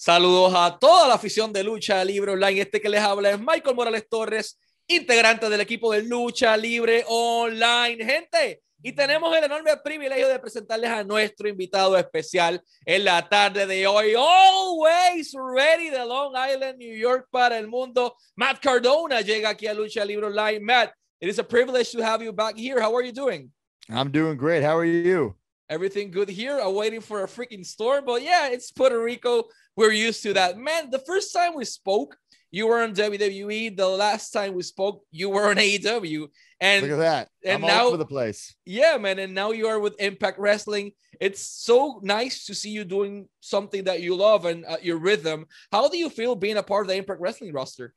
Saludos 0.00 0.52
a 0.54 0.78
toda 0.78 1.08
la 1.08 1.14
afición 1.14 1.52
de 1.52 1.64
Lucha 1.64 2.04
Libre 2.04 2.30
Online. 2.30 2.60
Este 2.60 2.80
que 2.80 2.88
les 2.88 3.00
habla 3.00 3.30
es 3.30 3.38
Michael 3.40 3.74
Morales 3.74 4.08
Torres, 4.08 4.56
integrante 4.86 5.50
del 5.50 5.60
equipo 5.60 5.92
de 5.92 6.04
Lucha 6.04 6.56
Libre 6.56 7.04
Online. 7.08 8.04
Gente, 8.04 8.62
y 8.80 8.92
tenemos 8.92 9.36
el 9.36 9.42
enorme 9.42 9.76
privilegio 9.82 10.28
de 10.28 10.38
presentarles 10.38 10.88
a 10.88 11.02
nuestro 11.02 11.48
invitado 11.48 11.98
especial 11.98 12.62
en 12.86 13.04
la 13.06 13.28
tarde 13.28 13.66
de 13.66 13.88
hoy. 13.88 14.14
Always 14.16 15.34
ready 15.34 15.90
de 15.90 16.06
Long 16.06 16.32
Island, 16.36 16.78
New 16.78 16.96
York 16.96 17.26
para 17.32 17.58
el 17.58 17.66
mundo. 17.66 18.14
Matt 18.36 18.60
Cardona 18.60 19.20
llega 19.20 19.48
aquí 19.48 19.66
a 19.66 19.74
Lucha 19.74 20.04
Libre 20.04 20.26
Online. 20.26 20.60
Matt, 20.60 20.92
it 21.20 21.28
is 21.28 21.40
a 21.40 21.44
privilege 21.44 21.90
to 21.90 22.04
have 22.04 22.22
you 22.22 22.32
back 22.32 22.56
here. 22.56 22.80
How 22.80 22.94
are 22.94 23.04
you 23.04 23.12
doing? 23.12 23.50
I'm 23.88 24.12
doing 24.12 24.36
great. 24.36 24.62
How 24.62 24.78
are 24.78 24.86
you? 24.86 25.37
Everything 25.70 26.10
good 26.10 26.28
here. 26.28 26.58
I'm 26.58 26.74
waiting 26.74 27.00
for 27.00 27.24
a 27.24 27.26
freaking 27.26 27.64
storm, 27.64 28.04
but 28.06 28.22
yeah, 28.22 28.48
it's 28.48 28.70
Puerto 28.70 29.02
Rico. 29.02 29.44
We're 29.76 29.92
used 29.92 30.22
to 30.22 30.32
that. 30.32 30.56
Man, 30.56 30.90
the 30.90 30.98
first 30.98 31.32
time 31.32 31.54
we 31.54 31.64
spoke, 31.64 32.16
you 32.50 32.66
were 32.66 32.82
on 32.82 32.94
WWE. 32.94 33.76
The 33.76 33.86
last 33.86 34.30
time 34.30 34.54
we 34.54 34.62
spoke, 34.62 35.04
you 35.10 35.28
were 35.28 35.50
on 35.50 35.56
AEW. 35.56 36.28
And 36.60 36.82
look 36.82 36.92
at 36.92 36.98
that. 36.98 37.28
And 37.44 37.62
I'm 37.62 37.68
now, 37.68 37.80
all 37.82 37.88
over 37.88 37.96
the 37.98 38.06
place. 38.06 38.54
Yeah, 38.64 38.96
man. 38.96 39.18
And 39.18 39.34
now 39.34 39.50
you 39.50 39.66
are 39.66 39.78
with 39.78 40.00
Impact 40.00 40.38
Wrestling. 40.38 40.92
It's 41.20 41.42
so 41.42 42.00
nice 42.02 42.46
to 42.46 42.54
see 42.54 42.70
you 42.70 42.84
doing 42.84 43.28
something 43.40 43.84
that 43.84 44.00
you 44.00 44.16
love 44.16 44.46
and 44.46 44.64
uh, 44.64 44.78
your 44.82 44.96
rhythm. 44.96 45.46
How 45.70 45.88
do 45.88 45.98
you 45.98 46.08
feel 46.08 46.34
being 46.34 46.56
a 46.56 46.62
part 46.62 46.86
of 46.86 46.88
the 46.88 46.96
Impact 46.96 47.20
Wrestling 47.20 47.52
roster? 47.52 47.94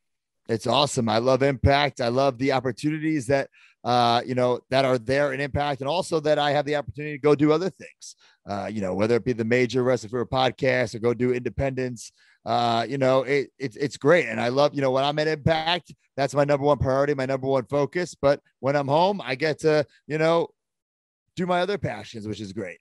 It's 0.49 0.67
awesome. 0.67 1.07
I 1.07 1.19
love 1.19 1.43
Impact. 1.43 2.01
I 2.01 2.09
love 2.09 2.37
the 2.37 2.51
opportunities 2.51 3.27
that 3.27 3.49
uh, 3.83 4.21
you 4.25 4.35
know, 4.35 4.59
that 4.69 4.85
are 4.85 4.97
there 4.97 5.33
in 5.33 5.39
Impact, 5.39 5.81
and 5.81 5.89
also 5.89 6.19
that 6.19 6.37
I 6.37 6.51
have 6.51 6.65
the 6.65 6.75
opportunity 6.75 7.17
to 7.17 7.21
go 7.21 7.35
do 7.35 7.51
other 7.51 7.69
things. 7.69 8.15
Uh, 8.47 8.69
you 8.71 8.81
know, 8.81 8.93
whether 8.93 9.15
it 9.15 9.25
be 9.25 9.33
the 9.33 9.43
major 9.43 9.83
Wrestling 9.83 10.09
Figure 10.09 10.25
podcast 10.25 10.95
or 10.95 10.99
go 10.99 11.13
do 11.13 11.33
independence. 11.33 12.11
Uh, 12.43 12.85
you 12.89 12.97
know, 12.97 13.21
it, 13.21 13.51
it, 13.59 13.77
it's 13.79 13.97
great. 13.97 14.25
And 14.27 14.41
I 14.41 14.47
love, 14.47 14.73
you 14.73 14.81
know, 14.81 14.89
when 14.89 15.03
I'm 15.03 15.19
at 15.19 15.27
Impact, 15.27 15.93
that's 16.17 16.33
my 16.33 16.43
number 16.43 16.65
one 16.65 16.79
priority, 16.79 17.13
my 17.13 17.27
number 17.27 17.47
one 17.47 17.65
focus. 17.65 18.15
But 18.19 18.41
when 18.59 18.75
I'm 18.75 18.87
home, 18.87 19.21
I 19.23 19.35
get 19.35 19.59
to, 19.59 19.85
you 20.07 20.17
know, 20.17 20.47
do 21.35 21.45
my 21.45 21.61
other 21.61 21.77
passions, 21.77 22.27
which 22.27 22.41
is 22.41 22.51
great. 22.51 22.79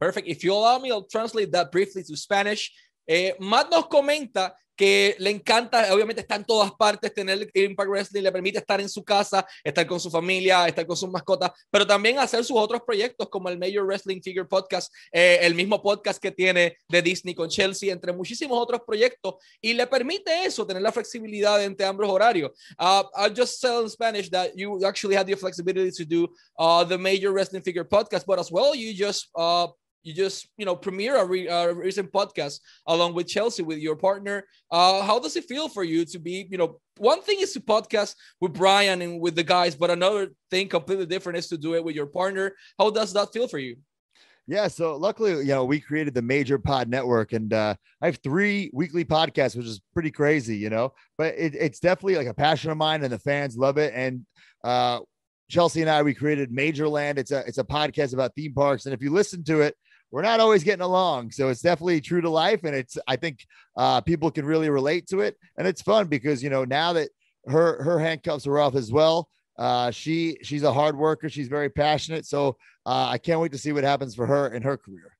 Perfect. 0.00 0.26
If 0.26 0.42
you 0.42 0.54
allow 0.54 0.78
me, 0.78 0.90
I'll 0.90 1.02
translate 1.02 1.52
that 1.52 1.70
briefly 1.70 2.02
to 2.04 2.16
Spanish. 2.16 2.72
Eh, 3.06 3.32
Matt 3.40 3.70
nos 3.70 3.84
comenta 3.84 4.52
que 4.78 5.16
le 5.18 5.30
encanta, 5.30 5.92
obviamente 5.92 6.22
está 6.22 6.36
en 6.36 6.44
todas 6.44 6.70
partes, 6.70 7.12
tener 7.12 7.50
Impact 7.52 7.90
Wrestling 7.90 8.22
le 8.22 8.30
permite 8.30 8.58
estar 8.58 8.80
en 8.80 8.88
su 8.88 9.02
casa, 9.02 9.44
estar 9.64 9.84
con 9.88 9.98
su 9.98 10.08
familia, 10.08 10.68
estar 10.68 10.86
con 10.86 10.96
sus 10.96 11.10
mascotas, 11.10 11.50
pero 11.68 11.84
también 11.84 12.20
hacer 12.20 12.44
sus 12.44 12.56
otros 12.56 12.82
proyectos 12.86 13.28
como 13.28 13.48
el 13.48 13.58
Major 13.58 13.84
Wrestling 13.84 14.20
Figure 14.22 14.46
Podcast, 14.46 14.94
eh, 15.10 15.40
el 15.42 15.56
mismo 15.56 15.82
podcast 15.82 16.22
que 16.22 16.30
tiene 16.30 16.76
de 16.88 17.02
Disney 17.02 17.34
con 17.34 17.48
Chelsea, 17.48 17.92
entre 17.92 18.12
muchísimos 18.12 18.56
otros 18.56 18.82
proyectos, 18.86 19.34
y 19.60 19.74
le 19.74 19.84
permite 19.88 20.44
eso, 20.44 20.64
tener 20.64 20.80
la 20.80 20.92
flexibilidad 20.92 21.60
entre 21.64 21.84
ambos 21.84 22.08
horarios. 22.08 22.52
Uh, 22.78 23.02
I'll 23.16 23.34
just 23.34 23.60
tell 23.60 23.82
in 23.82 23.90
Spanish 23.90 24.30
that 24.30 24.52
you 24.54 24.78
actually 24.86 25.16
have 25.16 25.26
the 25.26 25.36
flexibility 25.36 25.90
to 25.90 26.04
do 26.04 26.28
uh, 26.56 26.84
the 26.84 26.96
Major 26.96 27.32
Wrestling 27.32 27.62
Figure 27.64 27.84
Podcast, 27.84 28.24
but 28.24 28.38
as 28.38 28.52
well, 28.52 28.76
you 28.76 28.94
just 28.94 29.28
uh, 29.34 29.66
you 30.02 30.14
just 30.14 30.48
you 30.56 30.64
know 30.64 30.76
premiere 30.76 31.16
a, 31.16 31.24
re, 31.24 31.46
a, 31.48 31.74
recent 31.74 32.10
podcast 32.12 32.60
along 32.86 33.14
with 33.14 33.26
chelsea 33.26 33.62
with 33.62 33.78
your 33.78 33.96
partner 33.96 34.44
uh, 34.70 35.02
how 35.02 35.18
does 35.18 35.36
it 35.36 35.44
feel 35.44 35.68
for 35.68 35.84
you 35.84 36.04
to 36.04 36.18
be 36.18 36.46
you 36.50 36.58
know 36.58 36.80
one 36.96 37.20
thing 37.22 37.38
is 37.40 37.52
to 37.52 37.60
podcast 37.60 38.14
with 38.40 38.52
brian 38.52 39.02
and 39.02 39.20
with 39.20 39.34
the 39.34 39.42
guys 39.42 39.74
but 39.74 39.90
another 39.90 40.28
thing 40.50 40.68
completely 40.68 41.06
different 41.06 41.38
is 41.38 41.48
to 41.48 41.58
do 41.58 41.74
it 41.74 41.84
with 41.84 41.94
your 41.94 42.06
partner 42.06 42.54
how 42.78 42.90
does 42.90 43.12
that 43.12 43.32
feel 43.32 43.48
for 43.48 43.58
you 43.58 43.76
yeah, 44.50 44.66
so 44.66 44.96
luckily, 44.96 45.32
you 45.32 45.48
know, 45.48 45.66
we 45.66 45.78
created 45.78 46.14
the 46.14 46.22
Major 46.22 46.58
Pod 46.58 46.88
Network, 46.88 47.34
and 47.34 47.52
uh, 47.52 47.74
I 48.00 48.06
have 48.06 48.16
three 48.24 48.70
weekly 48.72 49.04
podcasts, 49.04 49.54
which 49.54 49.66
is 49.66 49.82
pretty 49.92 50.10
crazy, 50.10 50.56
you 50.56 50.70
know. 50.70 50.94
But 51.18 51.34
it, 51.36 51.54
it's 51.54 51.80
definitely 51.80 52.16
like 52.16 52.28
a 52.28 52.34
passion 52.34 52.70
of 52.70 52.78
mine, 52.78 53.04
and 53.04 53.12
the 53.12 53.18
fans 53.18 53.58
love 53.58 53.76
it. 53.76 53.92
And 53.94 54.24
uh, 54.64 55.00
Chelsea 55.50 55.82
and 55.82 55.90
I, 55.90 56.02
we 56.02 56.14
created 56.14 56.50
Majorland. 56.50 57.18
It's 57.18 57.30
a 57.30 57.40
it's 57.40 57.58
a 57.58 57.64
podcast 57.64 58.14
about 58.14 58.34
theme 58.34 58.54
parks, 58.54 58.86
and 58.86 58.94
if 58.94 59.02
you 59.02 59.12
listen 59.12 59.44
to 59.44 59.60
it, 59.60 59.76
we're 60.10 60.22
not 60.22 60.40
always 60.40 60.64
getting 60.64 60.84
along. 60.84 61.30
So 61.30 61.48
it's 61.48 61.60
definitely 61.60 62.00
true 62.00 62.20
to 62.20 62.30
life. 62.30 62.64
And 62.64 62.74
it's, 62.74 62.96
I 63.06 63.16
think 63.16 63.46
uh, 63.76 64.00
people 64.00 64.30
can 64.30 64.46
really 64.46 64.70
relate 64.70 65.06
to 65.08 65.20
it. 65.20 65.36
And 65.56 65.66
it's 65.66 65.82
fun 65.82 66.06
because, 66.06 66.42
you 66.42 66.50
know, 66.50 66.64
now 66.64 66.94
that 66.94 67.10
her, 67.46 67.82
her 67.82 67.98
handcuffs 67.98 68.46
are 68.46 68.58
off 68.58 68.74
as 68.74 68.90
well, 68.90 69.28
uh, 69.58 69.90
she, 69.90 70.38
she's 70.42 70.62
a 70.62 70.72
hard 70.72 70.96
worker. 70.96 71.28
She's 71.28 71.48
very 71.48 71.68
passionate. 71.68 72.24
So 72.24 72.56
uh, 72.86 73.08
I 73.10 73.18
can't 73.18 73.40
wait 73.40 73.52
to 73.52 73.58
see 73.58 73.72
what 73.72 73.84
happens 73.84 74.14
for 74.14 74.24
her 74.24 74.48
in 74.48 74.62
her 74.62 74.76
career. 74.76 75.17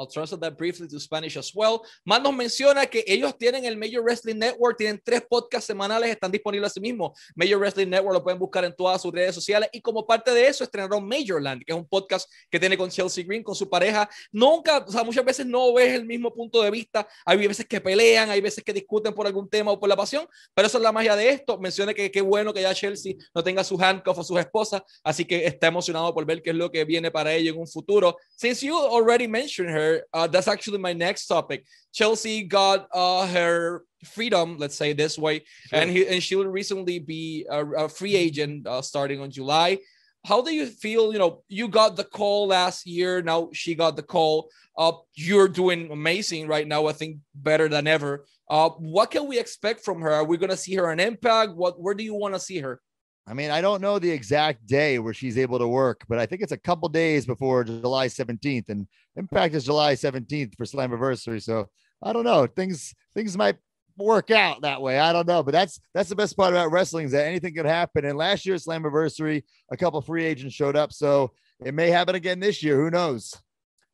I'll 0.00 0.06
translate 0.06 0.40
that 0.40 0.56
briefly 0.56 0.88
to 0.88 0.98
Spanish 0.98 1.36
as 1.36 1.52
well. 1.54 1.82
Man 2.06 2.22
nos 2.22 2.32
menciona 2.32 2.86
que 2.86 3.04
ellos 3.06 3.36
tienen 3.36 3.66
el 3.66 3.76
Major 3.76 4.02
Wrestling 4.02 4.38
Network, 4.38 4.78
tienen 4.78 5.00
tres 5.04 5.22
podcasts 5.28 5.66
semanales, 5.66 6.10
están 6.10 6.30
disponibles 6.30 6.70
así 6.70 6.80
mismo. 6.80 7.14
Major 7.34 7.58
Wrestling 7.58 7.88
Network 7.88 8.14
lo 8.14 8.22
pueden 8.22 8.38
buscar 8.38 8.64
en 8.64 8.74
todas 8.74 9.02
sus 9.02 9.12
redes 9.12 9.34
sociales 9.34 9.68
y 9.72 9.80
como 9.82 10.06
parte 10.06 10.32
de 10.32 10.46
eso 10.46 10.64
estrenaron 10.64 11.06
Majorland, 11.06 11.62
que 11.64 11.72
es 11.72 11.78
un 11.78 11.86
podcast 11.86 12.30
que 12.50 12.58
tiene 12.58 12.78
con 12.78 12.88
Chelsea 12.88 13.24
Green, 13.24 13.42
con 13.42 13.54
su 13.54 13.68
pareja. 13.68 14.08
Nunca, 14.32 14.78
o 14.86 14.90
sea, 14.90 15.04
muchas 15.04 15.24
veces 15.24 15.44
no 15.44 15.74
ves 15.74 15.94
el 15.94 16.06
mismo 16.06 16.32
punto 16.32 16.62
de 16.62 16.70
vista. 16.70 17.06
Hay 17.26 17.46
veces 17.46 17.66
que 17.66 17.80
pelean, 17.80 18.30
hay 18.30 18.40
veces 18.40 18.64
que 18.64 18.72
discuten 18.72 19.12
por 19.12 19.26
algún 19.26 19.48
tema 19.50 19.70
o 19.72 19.78
por 19.78 19.88
la 19.88 19.96
pasión, 19.96 20.26
pero 20.54 20.66
eso 20.66 20.78
es 20.78 20.82
la 20.82 20.92
magia 20.92 21.14
de 21.14 21.28
esto. 21.28 21.58
Menciona 21.58 21.92
que 21.92 22.10
qué 22.10 22.20
bueno 22.22 22.54
que 22.54 22.62
ya 22.62 22.74
Chelsea 22.74 23.14
no 23.34 23.44
tenga 23.44 23.62
su 23.62 23.76
handcuff 23.78 24.18
o 24.18 24.24
sus 24.24 24.38
esposas, 24.38 24.82
así 25.04 25.26
que 25.26 25.44
está 25.44 25.66
emocionado 25.66 26.14
por 26.14 26.24
ver 26.24 26.40
qué 26.40 26.50
es 26.50 26.56
lo 26.56 26.70
que 26.70 26.84
viene 26.84 27.10
para 27.10 27.34
ella 27.34 27.50
en 27.50 27.58
un 27.58 27.66
futuro. 27.66 28.16
Since 28.36 28.64
you 28.66 28.76
already 28.76 29.28
mentioned 29.28 29.74
her, 29.74 29.89
uh, 30.12 30.26
that's 30.26 30.48
actually 30.48 30.78
my 30.78 30.92
next 30.92 31.26
topic. 31.26 31.64
Chelsea 31.92 32.44
got 32.44 32.88
uh, 32.92 33.26
her 33.26 33.84
freedom, 34.04 34.56
let's 34.58 34.76
say 34.76 34.92
this 34.92 35.18
way, 35.18 35.42
sure. 35.68 35.78
and 35.78 35.90
he, 35.90 36.06
and 36.06 36.22
she 36.22 36.36
will 36.36 36.48
recently 36.48 36.98
be 36.98 37.46
a, 37.50 37.66
a 37.84 37.88
free 37.88 38.14
agent 38.14 38.66
uh, 38.66 38.82
starting 38.82 39.20
on 39.20 39.30
July. 39.30 39.78
How 40.24 40.42
do 40.42 40.52
you 40.52 40.66
feel? 40.66 41.12
You 41.12 41.18
know, 41.18 41.42
you 41.48 41.68
got 41.68 41.96
the 41.96 42.04
call 42.04 42.48
last 42.48 42.86
year. 42.86 43.22
Now 43.22 43.48
she 43.52 43.74
got 43.74 43.96
the 43.96 44.02
call. 44.02 44.50
Uh, 44.76 44.92
you're 45.14 45.48
doing 45.48 45.90
amazing 45.90 46.46
right 46.46 46.66
now. 46.66 46.86
I 46.86 46.92
think 46.92 47.18
better 47.34 47.68
than 47.68 47.86
ever. 47.86 48.26
Uh, 48.48 48.70
what 48.78 49.10
can 49.10 49.26
we 49.28 49.38
expect 49.38 49.84
from 49.84 50.00
her? 50.02 50.12
Are 50.12 50.24
we 50.24 50.36
gonna 50.36 50.56
see 50.56 50.74
her 50.74 50.90
an 50.90 51.00
impact? 51.00 51.52
What? 51.54 51.80
Where 51.80 51.94
do 51.94 52.04
you 52.04 52.14
want 52.14 52.34
to 52.34 52.40
see 52.40 52.58
her? 52.58 52.80
I 53.26 53.34
mean, 53.34 53.50
I 53.50 53.60
don't 53.60 53.80
know 53.80 53.98
the 53.98 54.10
exact 54.10 54.66
day 54.66 54.98
where 54.98 55.14
she's 55.14 55.38
able 55.38 55.58
to 55.58 55.68
work, 55.68 56.04
but 56.08 56.18
I 56.18 56.26
think 56.26 56.42
it's 56.42 56.52
a 56.52 56.58
couple 56.58 56.88
days 56.88 57.26
before 57.26 57.64
July 57.64 58.08
17th, 58.08 58.68
and 58.68 58.86
Impact 59.16 59.54
is 59.54 59.64
July 59.64 59.94
17th 59.94 60.56
for 60.56 60.64
Slammiversary. 60.64 61.42
So 61.42 61.66
I 62.02 62.12
don't 62.12 62.24
know. 62.24 62.46
Things 62.46 62.94
things 63.14 63.36
might 63.36 63.56
work 63.96 64.30
out 64.30 64.62
that 64.62 64.80
way. 64.80 64.98
I 64.98 65.12
don't 65.12 65.28
know, 65.28 65.42
but 65.42 65.52
that's 65.52 65.80
that's 65.94 66.08
the 66.08 66.16
best 66.16 66.36
part 66.36 66.52
about 66.52 66.72
wrestling 66.72 67.06
is 67.06 67.12
that 67.12 67.26
anything 67.26 67.54
could 67.54 67.66
happen. 67.66 68.04
And 68.04 68.16
last 68.16 68.46
year's 68.46 68.64
Slammiversary, 68.64 69.42
a 69.70 69.76
couple 69.76 70.00
free 70.00 70.24
agents 70.24 70.54
showed 70.54 70.76
up, 70.76 70.92
so 70.92 71.32
it 71.64 71.74
may 71.74 71.90
happen 71.90 72.14
again 72.14 72.40
this 72.40 72.62
year. 72.62 72.76
Who 72.76 72.90
knows? 72.90 73.34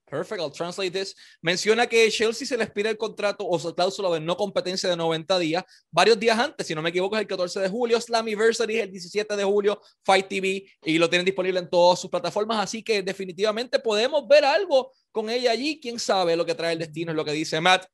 Perfect, 0.09 0.41
I'll 0.41 0.53
translate 0.53 0.93
this. 0.93 1.17
Menciona 1.43 1.89
que 1.89 2.09
Chelsea 2.13 2.47
se 2.47 2.57
les 2.57 2.71
pide 2.71 2.91
el 2.91 2.97
contrato 2.97 3.45
o 3.45 3.59
su 3.59 3.75
cláusula 3.75 4.09
de 4.11 4.21
no 4.21 4.37
competencia 4.37 4.89
de 4.89 4.97
90 4.97 5.39
días, 5.41 5.65
varios 5.91 6.19
días 6.19 6.39
antes, 6.39 6.65
si 6.65 6.77
no 6.77 6.83
me 6.83 6.91
equivoco, 6.91 7.17
es 7.17 7.23
el 7.23 7.27
14 7.27 7.59
de 7.59 7.69
julio. 7.69 8.01
Slammiversary 8.01 8.77
es 8.77 8.85
el 8.85 8.93
17 8.93 9.35
de 9.35 9.43
julio, 9.43 9.81
Fight 10.05 10.29
TV, 10.29 10.65
y 10.85 10.99
lo 10.99 11.11
tienen 11.11 11.25
disponible 11.25 11.59
en 11.59 11.69
todas 11.69 11.99
sus 11.99 12.09
plataformas. 12.09 12.63
Así 12.63 12.85
que 12.85 13.03
definitivamente 13.03 13.81
podemos 13.81 14.29
ver 14.29 14.45
algo 14.45 14.93
con 15.11 15.29
ella 15.29 15.51
allí. 15.51 15.81
Quién 15.81 15.99
sabe 15.99 16.37
lo 16.37 16.47
que 16.47 16.55
trae 16.55 16.75
el 16.75 16.79
destino, 16.79 17.11
es 17.11 17.17
lo 17.17 17.25
que 17.25 17.33
dice 17.33 17.61
Matt. 17.61 17.87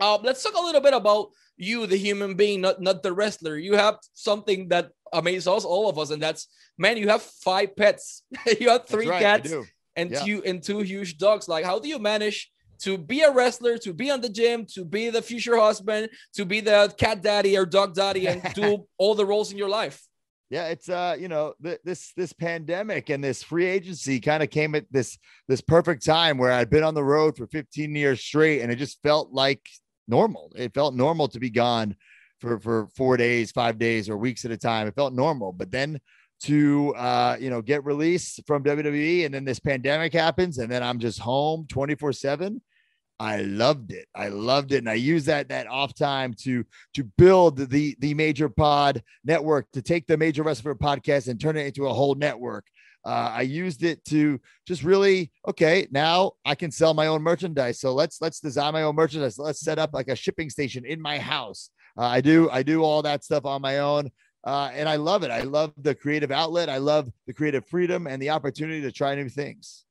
Uh, 0.00 0.18
let's 0.24 0.42
talk 0.42 0.54
a 0.56 0.60
little 0.60 0.80
bit 0.80 0.94
about 0.94 1.30
you, 1.56 1.86
the 1.86 1.96
human 1.96 2.34
being, 2.34 2.60
not, 2.60 2.80
not 2.80 3.02
the 3.04 3.12
wrestler. 3.12 3.56
You 3.56 3.76
have 3.76 3.98
something 4.14 4.68
that 4.68 4.90
amazes 5.12 5.46
us, 5.46 5.64
all 5.64 5.88
of 5.88 5.96
us, 5.96 6.10
and 6.10 6.20
that's 6.20 6.48
man, 6.76 6.96
you 6.96 7.08
have 7.08 7.22
five 7.22 7.76
pets, 7.76 8.24
you 8.60 8.68
have 8.68 8.86
three 8.86 9.06
right, 9.06 9.22
cats 9.22 9.54
and 9.96 10.10
yeah. 10.10 10.24
two 10.24 10.42
and 10.44 10.62
two 10.62 10.80
huge 10.80 11.18
dogs. 11.18 11.48
Like, 11.48 11.64
how 11.64 11.78
do 11.78 11.88
you 11.88 11.98
manage 11.98 12.50
to 12.80 12.98
be 12.98 13.22
a 13.22 13.32
wrestler, 13.32 13.78
to 13.78 13.92
be 13.92 14.10
on 14.10 14.20
the 14.20 14.28
gym, 14.28 14.66
to 14.74 14.84
be 14.84 15.10
the 15.10 15.22
future 15.22 15.56
husband, 15.56 16.10
to 16.34 16.44
be 16.44 16.60
the 16.60 16.94
cat 16.98 17.22
daddy 17.22 17.56
or 17.56 17.64
dog 17.66 17.94
daddy, 17.94 18.26
and 18.28 18.42
do 18.54 18.86
all 18.98 19.14
the 19.14 19.26
roles 19.26 19.50
in 19.50 19.58
your 19.58 19.68
life? 19.68 20.02
Yeah, 20.48 20.66
it's 20.66 20.88
uh, 20.88 21.16
you 21.18 21.28
know, 21.28 21.54
th- 21.62 21.80
this 21.84 22.12
this 22.16 22.32
pandemic 22.32 23.10
and 23.10 23.22
this 23.22 23.42
free 23.42 23.66
agency 23.66 24.20
kind 24.20 24.42
of 24.42 24.50
came 24.50 24.74
at 24.76 24.84
this 24.92 25.18
this 25.48 25.60
perfect 25.60 26.04
time 26.04 26.38
where 26.38 26.52
I'd 26.52 26.70
been 26.70 26.84
on 26.84 26.94
the 26.94 27.02
road 27.02 27.36
for 27.36 27.48
15 27.48 27.94
years 27.96 28.20
straight, 28.20 28.60
and 28.60 28.70
it 28.70 28.76
just 28.76 29.02
felt 29.02 29.32
like 29.32 29.60
normal. 30.06 30.52
It 30.54 30.72
felt 30.72 30.94
normal 30.94 31.28
to 31.28 31.40
be 31.40 31.50
gone 31.50 31.96
for 32.38 32.60
for 32.60 32.88
four 32.94 33.16
days, 33.16 33.50
five 33.50 33.78
days, 33.78 34.08
or 34.08 34.16
weeks 34.16 34.44
at 34.44 34.52
a 34.52 34.56
time. 34.56 34.86
It 34.86 34.94
felt 34.94 35.14
normal, 35.14 35.52
but 35.52 35.72
then 35.72 36.00
to 36.46 36.94
uh, 36.96 37.36
you 37.38 37.50
know 37.50 37.62
get 37.62 37.84
released 37.84 38.40
from 38.46 38.64
WWE, 38.64 39.24
and 39.24 39.34
then 39.34 39.44
this 39.44 39.60
pandemic 39.60 40.12
happens, 40.12 40.58
and 40.58 40.70
then 40.70 40.82
I'm 40.82 40.98
just 40.98 41.18
home 41.20 41.66
24 41.68 42.12
seven. 42.12 42.60
I 43.18 43.38
loved 43.42 43.92
it. 43.92 44.06
I 44.14 44.28
loved 44.28 44.72
it, 44.72 44.78
and 44.78 44.90
I 44.90 44.94
use 44.94 45.24
that 45.26 45.48
that 45.48 45.66
off 45.68 45.94
time 45.94 46.34
to 46.42 46.64
to 46.94 47.04
build 47.16 47.56
the 47.70 47.96
the 47.98 48.14
Major 48.14 48.48
Pod 48.48 49.02
network 49.24 49.70
to 49.72 49.82
take 49.82 50.06
the 50.06 50.16
Major 50.18 50.42
Wrestler 50.42 50.74
podcast 50.74 51.28
and 51.28 51.40
turn 51.40 51.56
it 51.56 51.66
into 51.66 51.86
a 51.86 51.94
whole 51.94 52.14
network. 52.14 52.64
uh, 53.06 53.30
I 53.34 53.42
used 53.42 53.84
it 53.84 54.04
to 54.06 54.40
just 54.66 54.82
really 54.82 55.30
okay. 55.46 55.86
Now 55.92 56.32
I 56.44 56.56
can 56.56 56.72
sell 56.72 56.92
my 56.92 57.06
own 57.06 57.22
merchandise. 57.22 57.78
So 57.80 57.94
let's 57.94 58.20
let's 58.20 58.40
design 58.40 58.72
my 58.72 58.82
own 58.82 58.96
merchandise. 58.96 59.38
Let's 59.38 59.60
set 59.60 59.78
up 59.78 59.90
like 59.94 60.08
a 60.08 60.16
shipping 60.16 60.50
station 60.50 60.84
in 60.84 61.00
my 61.00 61.18
house. 61.18 61.70
Uh, 61.96 62.02
I 62.02 62.20
do 62.20 62.50
I 62.50 62.62
do 62.62 62.82
all 62.82 63.02
that 63.02 63.24
stuff 63.24 63.46
on 63.46 63.62
my 63.62 63.78
own. 63.78 64.10
Uh, 64.46 64.70
and 64.72 64.88
I 64.88 64.94
love 64.94 65.24
it. 65.24 65.32
I 65.32 65.42
love 65.42 65.72
the 65.76 65.92
creative 65.92 66.30
outlet. 66.30 66.68
I 66.68 66.78
love 66.78 67.10
the 67.26 67.32
creative 67.32 67.66
freedom 67.66 68.06
and 68.06 68.22
the 68.22 68.30
opportunity 68.30 68.80
to 68.82 68.92
try 68.92 69.16
new 69.16 69.28
things. 69.28 69.84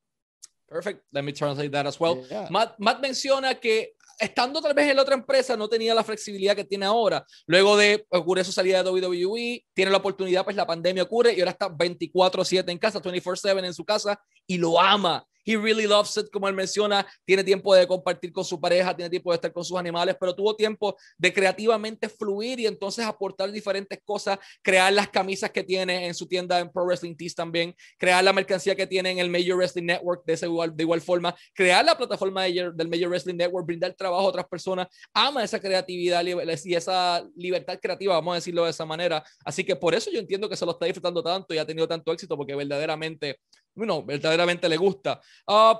Perfect. 0.69 1.03
Let 1.11 1.25
me 1.25 1.33
translate 1.33 1.73
that 1.73 1.85
as 1.85 1.99
well. 1.99 2.23
Yeah. 2.31 2.47
Matt, 2.49 2.79
Matt 2.79 3.01
menciona 3.01 3.59
que 3.59 3.95
estando 4.17 4.61
tal 4.61 4.73
vez 4.73 4.89
en 4.89 4.95
la 4.95 5.01
otra 5.01 5.15
empresa 5.15 5.57
no 5.57 5.67
tenía 5.67 5.93
la 5.93 6.03
flexibilidad 6.03 6.55
que 6.55 6.63
tiene 6.63 6.85
ahora. 6.85 7.25
Luego 7.47 7.75
de 7.75 8.05
ocurre 8.09 8.45
su 8.45 8.53
salida 8.53 8.81
de 8.81 8.89
WWE, 8.89 9.65
tiene 9.73 9.91
la 9.91 9.97
oportunidad, 9.97 10.45
pues 10.45 10.55
la 10.55 10.65
pandemia 10.65 11.03
ocurre 11.03 11.33
y 11.33 11.39
ahora 11.39 11.51
está 11.51 11.67
24/7 11.69 12.71
en 12.71 12.77
casa, 12.77 13.01
24/7 13.01 13.65
en 13.65 13.73
su 13.73 13.83
casa 13.83 14.17
y 14.47 14.57
lo 14.57 14.79
ama. 14.79 15.25
He 15.45 15.55
really 15.57 15.85
loves 15.85 16.17
it, 16.17 16.27
como 16.31 16.47
él 16.47 16.55
menciona, 16.55 17.05
tiene 17.23 17.43
tiempo 17.43 17.73
de 17.75 17.87
compartir 17.87 18.31
con 18.31 18.43
su 18.43 18.59
pareja, 18.59 18.95
tiene 18.95 19.09
tiempo 19.09 19.31
de 19.31 19.35
estar 19.35 19.53
con 19.53 19.63
sus 19.63 19.77
animales, 19.77 20.15
pero 20.19 20.33
tuvo 20.33 20.55
tiempo 20.55 20.95
de 21.17 21.31
creativamente 21.31 22.09
fluir 22.09 22.59
y 22.59 22.65
entonces 22.65 23.05
aportar 23.05 23.51
diferentes 23.51 23.99
cosas, 24.03 24.39
crear 24.61 24.91
las 24.91 25.09
camisas 25.09 25.51
que 25.51 25.63
tiene 25.63 26.07
en 26.07 26.13
su 26.15 26.27
tienda 26.27 26.59
en 26.59 26.71
Pro 26.71 26.85
Wrestling 26.85 27.15
Tees 27.15 27.35
también, 27.35 27.75
crear 27.97 28.23
la 28.23 28.33
mercancía 28.33 28.75
que 28.75 28.87
tiene 28.87 29.11
en 29.11 29.19
el 29.19 29.29
Major 29.29 29.55
Wrestling 29.57 29.85
Network 29.85 30.25
de, 30.25 30.33
ese 30.33 30.45
igual, 30.47 30.75
de 30.75 30.83
igual 30.83 31.01
forma, 31.01 31.35
crear 31.53 31.85
la 31.85 31.95
plataforma 31.95 32.43
del 32.43 32.89
Major 32.89 33.09
Wrestling 33.09 33.35
Network, 33.35 33.65
brindar 33.65 33.93
trabajo 33.93 34.23
a 34.23 34.29
otras 34.29 34.47
personas, 34.47 34.87
ama 35.13 35.43
esa 35.43 35.59
creatividad 35.59 36.25
y 36.25 36.73
esa 36.73 37.23
libertad 37.35 37.79
creativa, 37.81 38.15
vamos 38.15 38.33
a 38.33 38.35
decirlo 38.35 38.65
de 38.65 38.71
esa 38.71 38.85
manera. 38.85 39.23
Así 39.43 39.63
que 39.63 39.75
por 39.75 39.93
eso 39.93 40.09
yo 40.11 40.19
entiendo 40.19 40.49
que 40.49 40.55
se 40.55 40.65
lo 40.65 40.71
está 40.71 40.85
disfrutando 40.85 41.21
tanto 41.23 41.53
y 41.53 41.57
ha 41.57 41.65
tenido 41.65 41.87
tanto 41.87 42.11
éxito, 42.11 42.35
porque 42.35 42.55
verdaderamente 42.55 43.39
you 43.75 43.85
know, 43.85 44.01
verdaderamente 44.01 44.69
le 44.69 44.77
gusta. 44.77 45.19
Uh, 45.47 45.75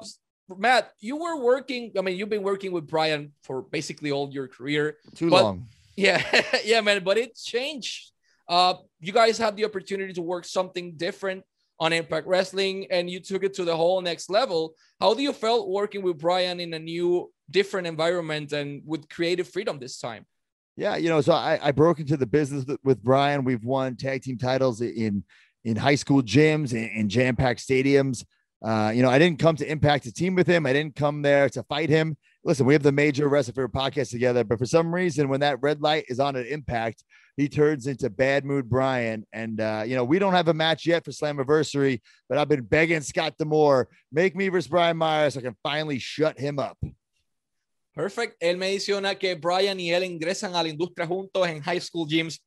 Matt, 0.58 0.92
you 1.00 1.18
were 1.18 1.38
working, 1.42 1.92
I 1.98 2.02
mean, 2.02 2.18
you've 2.18 2.30
been 2.30 2.44
working 2.44 2.72
with 2.72 2.86
Brian 2.86 3.32
for 3.44 3.64
basically 3.64 4.12
all 4.12 4.30
your 4.32 4.48
career. 4.48 4.98
Too 5.16 5.30
but, 5.30 5.44
long. 5.44 5.68
Yeah, 5.96 6.22
yeah, 6.66 6.82
man, 6.82 7.04
but 7.04 7.18
it 7.18 7.36
changed. 7.36 8.12
Uh, 8.48 8.76
you 9.00 9.12
guys 9.12 9.38
had 9.38 9.56
the 9.56 9.66
opportunity 9.66 10.14
to 10.14 10.22
work 10.22 10.46
something 10.46 10.94
different 10.98 11.44
on 11.80 11.94
Impact 11.94 12.28
Wrestling 12.28 12.88
and 12.90 13.10
you 13.10 13.20
took 13.20 13.44
it 13.44 13.54
to 13.56 13.66
the 13.66 13.76
whole 13.76 14.02
next 14.02 14.30
level. 14.30 14.76
How 15.02 15.14
do 15.14 15.22
you 15.22 15.34
felt 15.34 15.68
working 15.68 16.04
with 16.04 16.18
Brian 16.18 16.60
in 16.60 16.74
a 16.74 16.80
new, 16.80 17.32
different 17.50 17.88
environment 17.88 18.54
and 18.54 18.82
with 18.86 19.10
creative 19.10 19.48
freedom 19.48 19.80
this 19.80 20.00
time? 20.00 20.26
Yeah, 20.78 20.98
you 20.98 21.08
know, 21.08 21.22
so 21.22 21.34
I, 21.34 21.58
I 21.62 21.72
broke 21.72 22.00
into 22.00 22.18
the 22.18 22.26
business 22.26 22.66
with 22.84 23.02
Brian. 23.02 23.46
We've 23.46 23.64
won 23.64 23.96
tag 23.96 24.24
team 24.24 24.38
titles 24.38 24.82
in 24.82 25.24
in 25.66 25.76
high 25.76 25.96
school 25.96 26.22
gyms 26.22 26.74
in, 26.74 26.90
in 26.90 27.10
jam 27.10 27.36
packed 27.36 27.60
stadiums. 27.60 28.24
Uh, 28.64 28.92
you 28.96 29.02
know, 29.04 29.10
I 29.10 29.20
didn't 29.20 29.40
come 29.40 29.56
to 29.58 29.70
impact 29.70 30.06
a 30.06 30.14
team 30.14 30.36
with 30.36 30.48
him. 30.48 30.66
I 30.66 30.74
didn't 30.74 30.96
come 30.96 31.22
there 31.22 31.50
to 31.50 31.64
fight 31.64 31.90
him. 31.90 32.16
Listen, 32.44 32.66
we 32.66 32.74
have 32.74 32.84
the 32.84 32.92
major 32.92 33.28
Wrestling 33.28 33.68
podcast 33.68 34.12
together, 34.12 34.44
but 34.44 34.60
for 34.60 34.66
some 34.66 34.94
reason, 34.94 35.28
when 35.30 35.40
that 35.40 35.62
red 35.62 35.82
light 35.82 36.06
is 36.08 36.20
on 36.20 36.36
an 36.36 36.46
impact, 36.46 37.04
he 37.38 37.50
turns 37.50 37.88
into 37.88 38.10
bad 38.10 38.46
mood 38.46 38.70
Brian. 38.70 39.26
And, 39.34 39.60
uh, 39.60 39.84
you 39.86 39.96
know, 39.96 40.04
we 40.04 40.20
don't 40.20 40.34
have 40.34 40.48
a 40.48 40.54
match 40.54 40.86
yet 40.86 41.04
for 41.04 41.12
Slammiversary, 41.12 42.02
but 42.30 42.38
I've 42.38 42.48
been 42.48 42.64
begging 42.64 43.02
Scott 43.02 43.36
D'Amore, 43.38 43.90
make 44.12 44.36
me 44.36 44.48
versus 44.48 44.70
Brian 44.70 44.96
Myers 44.96 45.34
so 45.34 45.40
I 45.40 45.44
can 45.44 45.56
finally 45.64 46.00
shut 46.00 46.40
him 46.40 46.60
up. 46.60 46.78
Perfect. 47.96 48.42
Él 48.42 48.58
menciona 48.58 49.18
que 49.18 49.36
Brian 49.36 49.80
y 49.80 49.90
él 49.92 50.04
ingresan 50.04 50.54
a 50.54 50.62
la 50.62 50.70
industria 50.70 51.08
juntos 51.08 51.48
en 51.48 51.62
high 51.62 51.80
school 51.80 52.06
gyms 52.06 52.40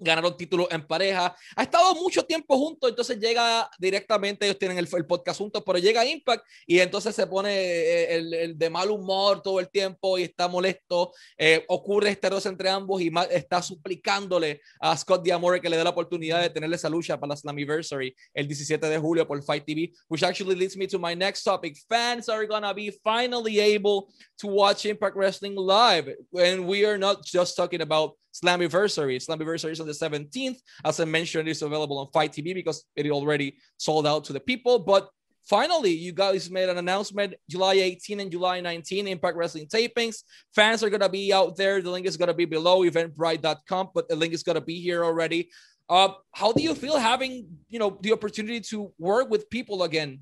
ganaron 0.00 0.36
títulos 0.36 0.66
en 0.70 0.86
pareja. 0.86 1.36
Ha 1.54 1.62
estado 1.62 1.94
mucho 1.94 2.24
tiempo 2.24 2.56
juntos, 2.56 2.90
entonces 2.90 3.18
llega 3.18 3.70
directamente, 3.78 4.46
ellos 4.46 4.58
tienen 4.58 4.78
el, 4.78 4.88
podcast 5.06 5.38
juntos, 5.38 5.62
pero 5.64 5.78
llega 5.78 6.04
Impact 6.04 6.44
y 6.66 6.80
entonces 6.80 7.14
se 7.14 7.26
pone 7.26 7.54
eh, 7.54 8.14
el, 8.14 8.34
el, 8.34 8.58
de 8.58 8.70
mal 8.70 8.90
humor 8.90 9.42
todo 9.42 9.60
el 9.60 9.68
tiempo 9.68 10.18
y 10.18 10.24
está 10.24 10.48
molesto. 10.48 11.12
Eh, 11.38 11.64
ocurre 11.68 12.10
este 12.10 12.30
roce 12.30 12.48
entre 12.48 12.70
ambos 12.70 13.00
y 13.00 13.10
está 13.30 13.62
suplicándole 13.62 14.60
a 14.80 14.96
Scott 14.96 15.26
D'Amore 15.26 15.60
que 15.60 15.68
le 15.68 15.76
dé 15.76 15.84
la 15.84 15.90
oportunidad 15.90 16.40
de 16.40 16.50
tenerle 16.50 16.76
esa 16.76 16.88
lucha 16.88 17.18
para 17.18 17.30
la 17.30 17.36
Slammiversary 17.36 18.14
el 18.34 18.46
17 18.46 18.88
de 18.88 18.98
julio 18.98 19.26
por 19.26 19.42
Fight 19.42 19.64
TV, 19.64 19.92
which 20.08 20.22
actually 20.22 20.54
leads 20.54 20.76
me 20.76 20.86
to 20.86 20.98
my 20.98 21.14
next 21.14 21.44
topic. 21.44 21.76
Fans 21.88 22.28
are 22.28 22.46
gonna 22.46 22.72
be 22.72 22.90
finally 23.04 23.60
able 23.60 24.08
to 24.38 24.48
watch 24.48 24.86
Impact 24.86 25.16
Wrestling 25.16 25.54
live, 25.56 26.08
and 26.34 26.66
we 26.66 26.84
are 26.84 26.98
not 26.98 27.24
just 27.24 27.56
talking 27.56 27.82
about 27.82 28.16
Slammiversary. 28.32 29.16
Slammiversary 29.16 29.72
is 29.72 29.80
on 29.80 29.86
the 29.86 29.92
17th. 29.92 30.58
As 30.84 31.00
I 31.00 31.04
mentioned, 31.04 31.48
it's 31.48 31.62
available 31.62 31.98
on 31.98 32.08
FITE 32.12 32.32
TV 32.32 32.54
because 32.54 32.84
it 32.96 33.10
already 33.10 33.56
sold 33.76 34.06
out 34.06 34.24
to 34.24 34.32
the 34.32 34.40
people. 34.40 34.78
But 34.78 35.08
finally, 35.44 35.90
you 35.92 36.12
guys 36.12 36.50
made 36.50 36.68
an 36.68 36.78
announcement 36.78 37.34
July 37.48 37.74
18 37.74 38.20
and 38.20 38.30
July 38.30 38.60
19 38.60 39.08
Impact 39.08 39.36
Wrestling 39.36 39.66
tapings. 39.66 40.22
Fans 40.54 40.82
are 40.82 40.90
going 40.90 41.00
to 41.00 41.08
be 41.08 41.32
out 41.32 41.56
there. 41.56 41.82
The 41.82 41.90
link 41.90 42.06
is 42.06 42.16
going 42.16 42.28
to 42.28 42.34
be 42.34 42.44
below 42.44 42.82
eventbrite.com, 42.82 43.90
but 43.94 44.08
the 44.08 44.16
link 44.16 44.32
is 44.32 44.42
going 44.42 44.54
to 44.54 44.60
be 44.60 44.80
here 44.80 45.04
already. 45.04 45.50
Uh, 45.88 46.12
how 46.32 46.52
do 46.52 46.62
you 46.62 46.74
feel 46.74 46.96
having, 46.96 47.48
you 47.68 47.80
know, 47.80 47.98
the 48.00 48.12
opportunity 48.12 48.60
to 48.60 48.92
work 48.96 49.28
with 49.28 49.50
people 49.50 49.82
again? 49.82 50.20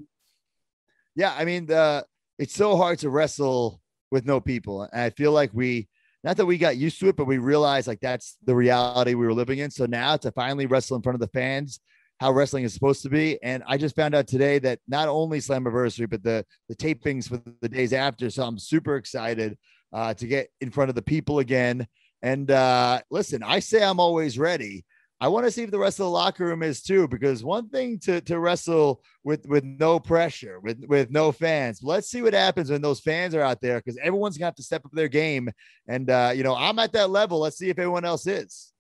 Yeah, 1.15 1.35
I 1.37 1.45
mean, 1.45 1.67
the 1.67 2.07
it's 2.39 2.55
so 2.55 2.77
hard 2.77 3.01
to 3.01 3.11
wrestle 3.11 3.81
with 4.11 4.25
no 4.25 4.41
people. 4.41 4.83
And 4.85 5.03
I 5.03 5.11
feel 5.11 5.33
like 5.33 5.51
we 5.53 5.89
not 6.29 6.37
that 6.37 6.45
we 6.45 6.59
got 6.59 6.77
used 6.77 7.01
to 7.01 7.09
it, 7.09 7.17
but 7.17 7.25
we 7.25 7.39
realized 7.39 7.89
like 7.89 8.01
that's 8.01 8.37
the 8.45 8.55
reality 8.55 9.15
we 9.15 9.25
were 9.25 9.33
living 9.33 9.61
in. 9.61 9.71
So 9.71 9.87
now 9.87 10.15
to 10.19 10.31
finally 10.31 10.67
wrestle 10.67 10.95
in 10.95 11.03
front 11.03 11.15
of 11.15 11.21
the 11.21 11.29
fans, 11.29 11.81
how 12.21 12.33
wrestling 12.33 12.65
is 12.65 12.75
supposed 12.75 13.01
to 13.05 13.09
be. 13.09 13.43
And 13.43 13.63
I 13.67 13.79
just 13.79 13.97
found 13.97 14.15
out 14.15 14.27
today 14.27 14.59
that 14.59 14.79
not 14.87 15.09
only 15.09 15.39
Slammiversary, 15.39 16.11
but 16.11 16.23
the 16.23 16.45
the 16.69 16.77
tapings 16.77 17.31
for 17.31 17.41
the 17.63 17.69
days 17.71 17.95
after. 17.95 18.29
So 18.29 18.43
I'm 18.43 18.59
super 18.59 18.97
excited 18.97 19.57
uh, 19.91 20.13
to 20.13 20.27
get 20.27 20.51
in 20.61 20.71
front 20.71 20.91
of 20.91 20.97
the 20.97 21.01
people 21.01 21.39
again. 21.39 21.87
And 22.21 22.51
uh, 22.51 23.01
listen, 23.11 23.43
I 23.43 23.61
say 23.61 23.83
I'm 23.83 23.99
always 23.99 24.39
ready. 24.39 24.85
I 25.21 25.29
want 25.29 25.47
to 25.47 25.51
see 25.51 25.65
if 25.65 25.71
the 25.73 25.79
rest 25.79 25.99
of 25.99 26.05
the 26.05 26.11
locker 26.11 26.45
room 26.45 26.63
is 26.63 26.81
too, 26.81 27.09
because 27.09 27.43
one 27.43 27.69
thing 27.69 27.99
to, 28.01 28.21
to 28.23 28.39
wrestle 28.39 29.03
with 29.25 29.47
with 29.47 29.65
no 29.65 29.99
pressure, 29.99 30.61
with 30.61 30.85
with 30.87 31.11
no 31.11 31.33
fans. 31.33 31.83
Let's 31.83 32.09
see 32.09 32.23
what 32.23 32.35
happens 32.35 32.71
when 32.71 32.83
those 32.83 33.01
fans 33.01 33.35
are 33.35 33.41
out 33.41 33.61
there, 33.61 33.79
because 33.79 33.99
everyone's 33.99 34.39
gonna 34.39 34.47
have 34.47 34.55
to 34.57 34.63
step 34.63 34.85
up 34.85 34.93
their 34.93 35.09
game. 35.09 35.51
And 35.89 36.09
uh, 36.09 36.33
you 36.35 36.45
know, 36.45 36.55
I'm 36.55 36.79
at 36.79 36.93
that 36.93 37.11
level. 37.11 37.41
Let's 37.41 37.59
see 37.59 37.69
if 37.69 37.79
everyone 37.79 38.05
else 38.05 38.27
is. 38.29 38.73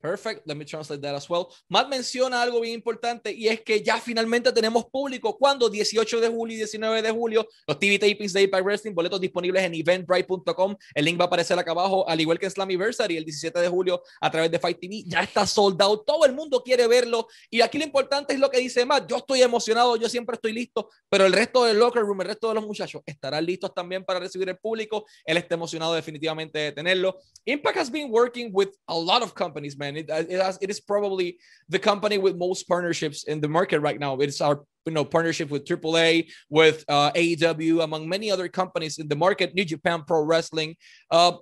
Perfect. 0.00 0.46
Let 0.46 0.54
me 0.54 0.64
translate 0.64 1.02
that 1.02 1.14
as 1.16 1.28
well. 1.28 1.48
Matt 1.68 1.88
menciona 1.88 2.40
algo 2.40 2.60
bien 2.60 2.74
importante 2.74 3.32
y 3.32 3.48
es 3.48 3.62
que 3.62 3.82
ya 3.82 4.00
finalmente 4.00 4.52
tenemos 4.52 4.84
público. 4.86 5.36
cuando 5.36 5.68
18 5.68 6.20
de 6.20 6.28
julio 6.28 6.54
y 6.54 6.58
19 6.58 7.02
de 7.02 7.10
julio, 7.10 7.48
los 7.66 7.78
TV 7.78 7.98
tapings 7.98 8.32
de 8.32 8.42
Impact 8.42 8.64
Wrestling, 8.64 8.94
boletos 8.94 9.20
disponibles 9.20 9.64
en 9.64 9.74
eventbrite.com. 9.74 10.76
El 10.94 11.04
link 11.04 11.18
va 11.18 11.24
a 11.24 11.26
aparecer 11.26 11.58
acá 11.58 11.72
abajo, 11.72 12.08
al 12.08 12.20
igual 12.20 12.38
que 12.38 12.46
en 12.46 12.52
Slammiversary 12.52 13.16
el 13.16 13.24
17 13.24 13.58
de 13.58 13.68
julio 13.68 14.02
a 14.20 14.30
través 14.30 14.50
de 14.52 14.58
Fight 14.60 14.78
TV. 14.78 15.02
Ya 15.04 15.20
está 15.20 15.46
soldado. 15.46 16.00
Todo 16.00 16.24
el 16.26 16.32
mundo 16.32 16.62
quiere 16.62 16.86
verlo. 16.86 17.26
Y 17.50 17.60
aquí 17.60 17.78
lo 17.78 17.84
importante 17.84 18.34
es 18.34 18.38
lo 18.38 18.50
que 18.50 18.58
dice 18.58 18.84
Matt. 18.84 19.08
Yo 19.08 19.16
estoy 19.16 19.42
emocionado, 19.42 19.96
yo 19.96 20.08
siempre 20.08 20.34
estoy 20.34 20.52
listo, 20.52 20.90
pero 21.08 21.26
el 21.26 21.32
resto 21.32 21.64
del 21.64 21.78
locker 21.78 22.02
room, 22.02 22.20
el 22.20 22.28
resto 22.28 22.48
de 22.48 22.54
los 22.54 22.66
muchachos 22.66 23.02
estarán 23.04 23.44
listos 23.44 23.74
también 23.74 24.04
para 24.04 24.20
recibir 24.20 24.48
el 24.48 24.58
público. 24.58 25.06
Él 25.24 25.38
está 25.38 25.56
emocionado 25.56 25.94
definitivamente 25.94 26.58
de 26.58 26.72
tenerlo. 26.72 27.18
Impact 27.44 27.78
has 27.78 27.90
been 27.90 28.10
working 28.12 28.50
with 28.52 28.68
a 28.86 28.94
lot 28.94 29.22
of 29.22 29.32
companies, 29.34 29.76
man. 29.76 29.87
It, 29.96 30.10
it, 30.10 30.40
has, 30.40 30.58
it 30.60 30.70
is 30.70 30.80
probably 30.80 31.38
the 31.68 31.78
company 31.78 32.18
with 32.18 32.36
most 32.36 32.68
partnerships 32.68 33.24
in 33.24 33.40
the 33.40 33.48
market 33.48 33.80
right 33.80 33.98
now. 33.98 34.16
It's 34.16 34.40
our 34.40 34.64
you 34.86 34.92
know 34.92 35.04
partnership 35.04 35.50
with 35.50 35.64
AAA, 35.64 36.30
with 36.50 36.84
uh, 36.88 37.12
AEW, 37.12 37.82
among 37.82 38.08
many 38.08 38.30
other 38.30 38.48
companies 38.48 38.98
in 38.98 39.08
the 39.08 39.16
market. 39.16 39.54
New 39.54 39.64
Japan 39.64 40.02
Pro 40.06 40.22
Wrestling. 40.22 40.76
Uh, 41.10 41.32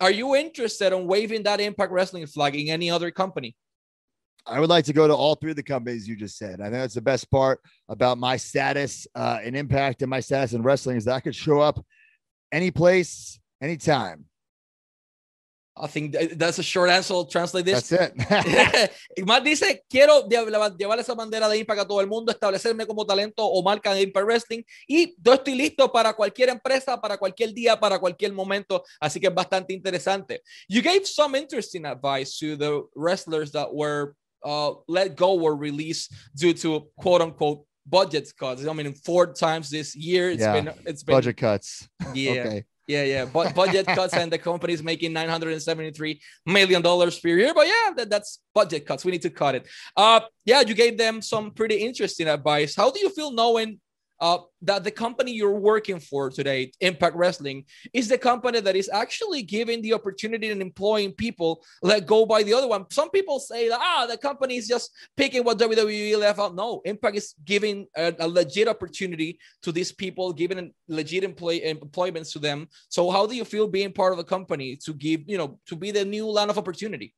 are 0.00 0.10
you 0.10 0.34
interested 0.36 0.92
in 0.92 1.06
waving 1.06 1.42
that 1.44 1.60
Impact 1.60 1.92
Wrestling 1.92 2.26
flag 2.26 2.56
in 2.56 2.68
any 2.68 2.90
other 2.90 3.10
company? 3.10 3.54
I 4.48 4.60
would 4.60 4.70
like 4.70 4.84
to 4.84 4.92
go 4.92 5.08
to 5.08 5.14
all 5.14 5.34
three 5.34 5.50
of 5.50 5.56
the 5.56 5.62
companies 5.62 6.06
you 6.06 6.14
just 6.14 6.38
said. 6.38 6.60
I 6.60 6.64
think 6.64 6.74
that's 6.74 6.94
the 6.94 7.00
best 7.00 7.28
part 7.30 7.60
about 7.88 8.16
my 8.16 8.36
status 8.36 9.06
uh, 9.14 9.40
and 9.42 9.56
impact 9.56 10.02
and 10.02 10.10
my 10.10 10.20
status 10.20 10.52
in 10.52 10.62
wrestling 10.62 10.96
is 10.96 11.04
that 11.06 11.14
I 11.14 11.20
could 11.20 11.34
show 11.34 11.60
up 11.60 11.84
any 12.52 12.70
place, 12.70 13.40
anytime. 13.60 14.26
I 15.78 15.86
think 15.88 16.16
that's 16.38 16.58
a 16.58 16.62
short 16.62 16.88
answer. 16.88 17.12
I'll 17.12 17.26
translate 17.26 17.66
this. 17.66 17.88
That's 17.88 18.14
it. 18.16 18.92
Matt 19.26 19.44
dice, 19.44 19.84
quiero 19.90 20.26
llevar 20.26 20.98
esa 20.98 21.14
bandera 21.14 21.48
de 21.48 21.58
Impact 21.58 21.80
a 21.80 21.86
todo 21.86 22.00
el 22.00 22.06
mundo, 22.06 22.32
establecerme 22.32 22.86
como 22.86 23.04
talento 23.04 23.46
o 23.46 23.62
marca 23.62 23.92
de 23.92 24.02
Impact 24.02 24.26
Wrestling 24.26 24.62
y 24.88 25.14
yo 25.22 25.34
estoy 25.34 25.54
listo 25.54 25.92
para 25.92 26.14
cualquier 26.14 26.48
empresa, 26.48 26.98
para 26.98 27.18
cualquier 27.18 27.52
día, 27.52 27.78
para 27.78 27.98
cualquier 27.98 28.32
momento. 28.32 28.82
Así 29.00 29.20
que 29.20 29.26
es 29.26 29.34
bastante 29.34 29.74
interesante. 29.74 30.42
You 30.68 30.80
gave 30.80 31.04
some 31.04 31.36
interesting 31.36 31.84
advice 31.84 32.38
to 32.38 32.56
the 32.56 32.82
wrestlers 32.94 33.52
that 33.52 33.68
were 33.70 34.14
uh, 34.44 34.72
let 34.88 35.14
go 35.14 35.38
or 35.38 35.56
released 35.56 36.12
due 36.34 36.54
to 36.54 36.88
quote 36.96 37.20
unquote 37.20 37.66
budget 37.84 38.32
cuts. 38.38 38.66
I 38.66 38.72
mean, 38.72 38.94
four 38.94 39.34
times 39.34 39.68
this 39.68 39.94
year, 39.94 40.30
it's 40.30 40.40
yeah. 40.40 40.52
been 40.52 40.72
it's 40.86 41.02
been 41.02 41.16
budget 41.16 41.36
cuts. 41.36 41.86
Yeah. 42.14 42.30
okay 42.40 42.64
Yeah, 42.86 43.02
yeah. 43.02 43.24
But 43.24 43.54
budget 43.60 43.86
cuts 43.86 44.14
and 44.14 44.32
the 44.32 44.38
company 44.38 44.72
is 44.72 44.82
making 44.82 45.12
nine 45.12 45.28
hundred 45.28 45.52
and 45.52 45.62
seventy-three 45.62 46.20
million 46.46 46.82
dollars 46.82 47.18
per 47.18 47.28
year. 47.28 47.52
But 47.54 47.66
yeah, 47.66 47.92
that, 47.96 48.10
that's 48.10 48.40
budget 48.54 48.86
cuts. 48.86 49.04
We 49.04 49.12
need 49.12 49.22
to 49.22 49.30
cut 49.30 49.56
it. 49.56 49.66
Uh, 49.96 50.20
yeah, 50.44 50.60
you 50.60 50.74
gave 50.74 50.96
them 50.96 51.20
some 51.20 51.50
pretty 51.50 51.76
interesting 51.76 52.28
advice. 52.28 52.74
How 52.74 52.90
do 52.90 53.00
you 53.00 53.10
feel 53.10 53.32
knowing 53.32 53.80
uh, 54.20 54.38
that 54.62 54.84
the 54.84 54.90
company 54.90 55.32
you're 55.32 55.58
working 55.58 56.00
for 56.00 56.30
today, 56.30 56.72
Impact 56.80 57.16
Wrestling, 57.16 57.64
is 57.92 58.08
the 58.08 58.18
company 58.18 58.60
that 58.60 58.76
is 58.76 58.88
actually 58.92 59.42
giving 59.42 59.82
the 59.82 59.92
opportunity 59.92 60.50
and 60.50 60.62
employing 60.62 61.12
people 61.12 61.64
let 61.82 62.06
go 62.06 62.24
by 62.24 62.42
the 62.42 62.54
other 62.54 62.68
one. 62.68 62.86
Some 62.90 63.10
people 63.10 63.38
say 63.38 63.68
that 63.68 63.78
ah, 63.80 64.06
the 64.06 64.16
company 64.16 64.56
is 64.56 64.68
just 64.68 64.90
picking 65.16 65.44
what 65.44 65.58
WWE 65.58 66.18
left 66.18 66.38
out. 66.38 66.54
No, 66.54 66.80
Impact 66.84 67.16
is 67.16 67.34
giving 67.44 67.86
a, 67.96 68.14
a 68.18 68.28
legit 68.28 68.68
opportunity 68.68 69.38
to 69.62 69.72
these 69.72 69.92
people, 69.92 70.32
giving 70.32 70.72
legit 70.88 71.24
employ 71.24 71.60
employments 71.62 72.32
to 72.32 72.38
them. 72.38 72.68
So, 72.88 73.10
how 73.10 73.26
do 73.26 73.34
you 73.34 73.44
feel 73.44 73.66
being 73.68 73.92
part 73.92 74.12
of 74.12 74.18
a 74.18 74.24
company 74.24 74.76
to 74.84 74.94
give, 74.94 75.22
you 75.26 75.38
know, 75.38 75.58
to 75.66 75.76
be 75.76 75.90
the 75.90 76.04
new 76.04 76.26
land 76.26 76.50
of 76.50 76.58
opportunity? 76.58 77.14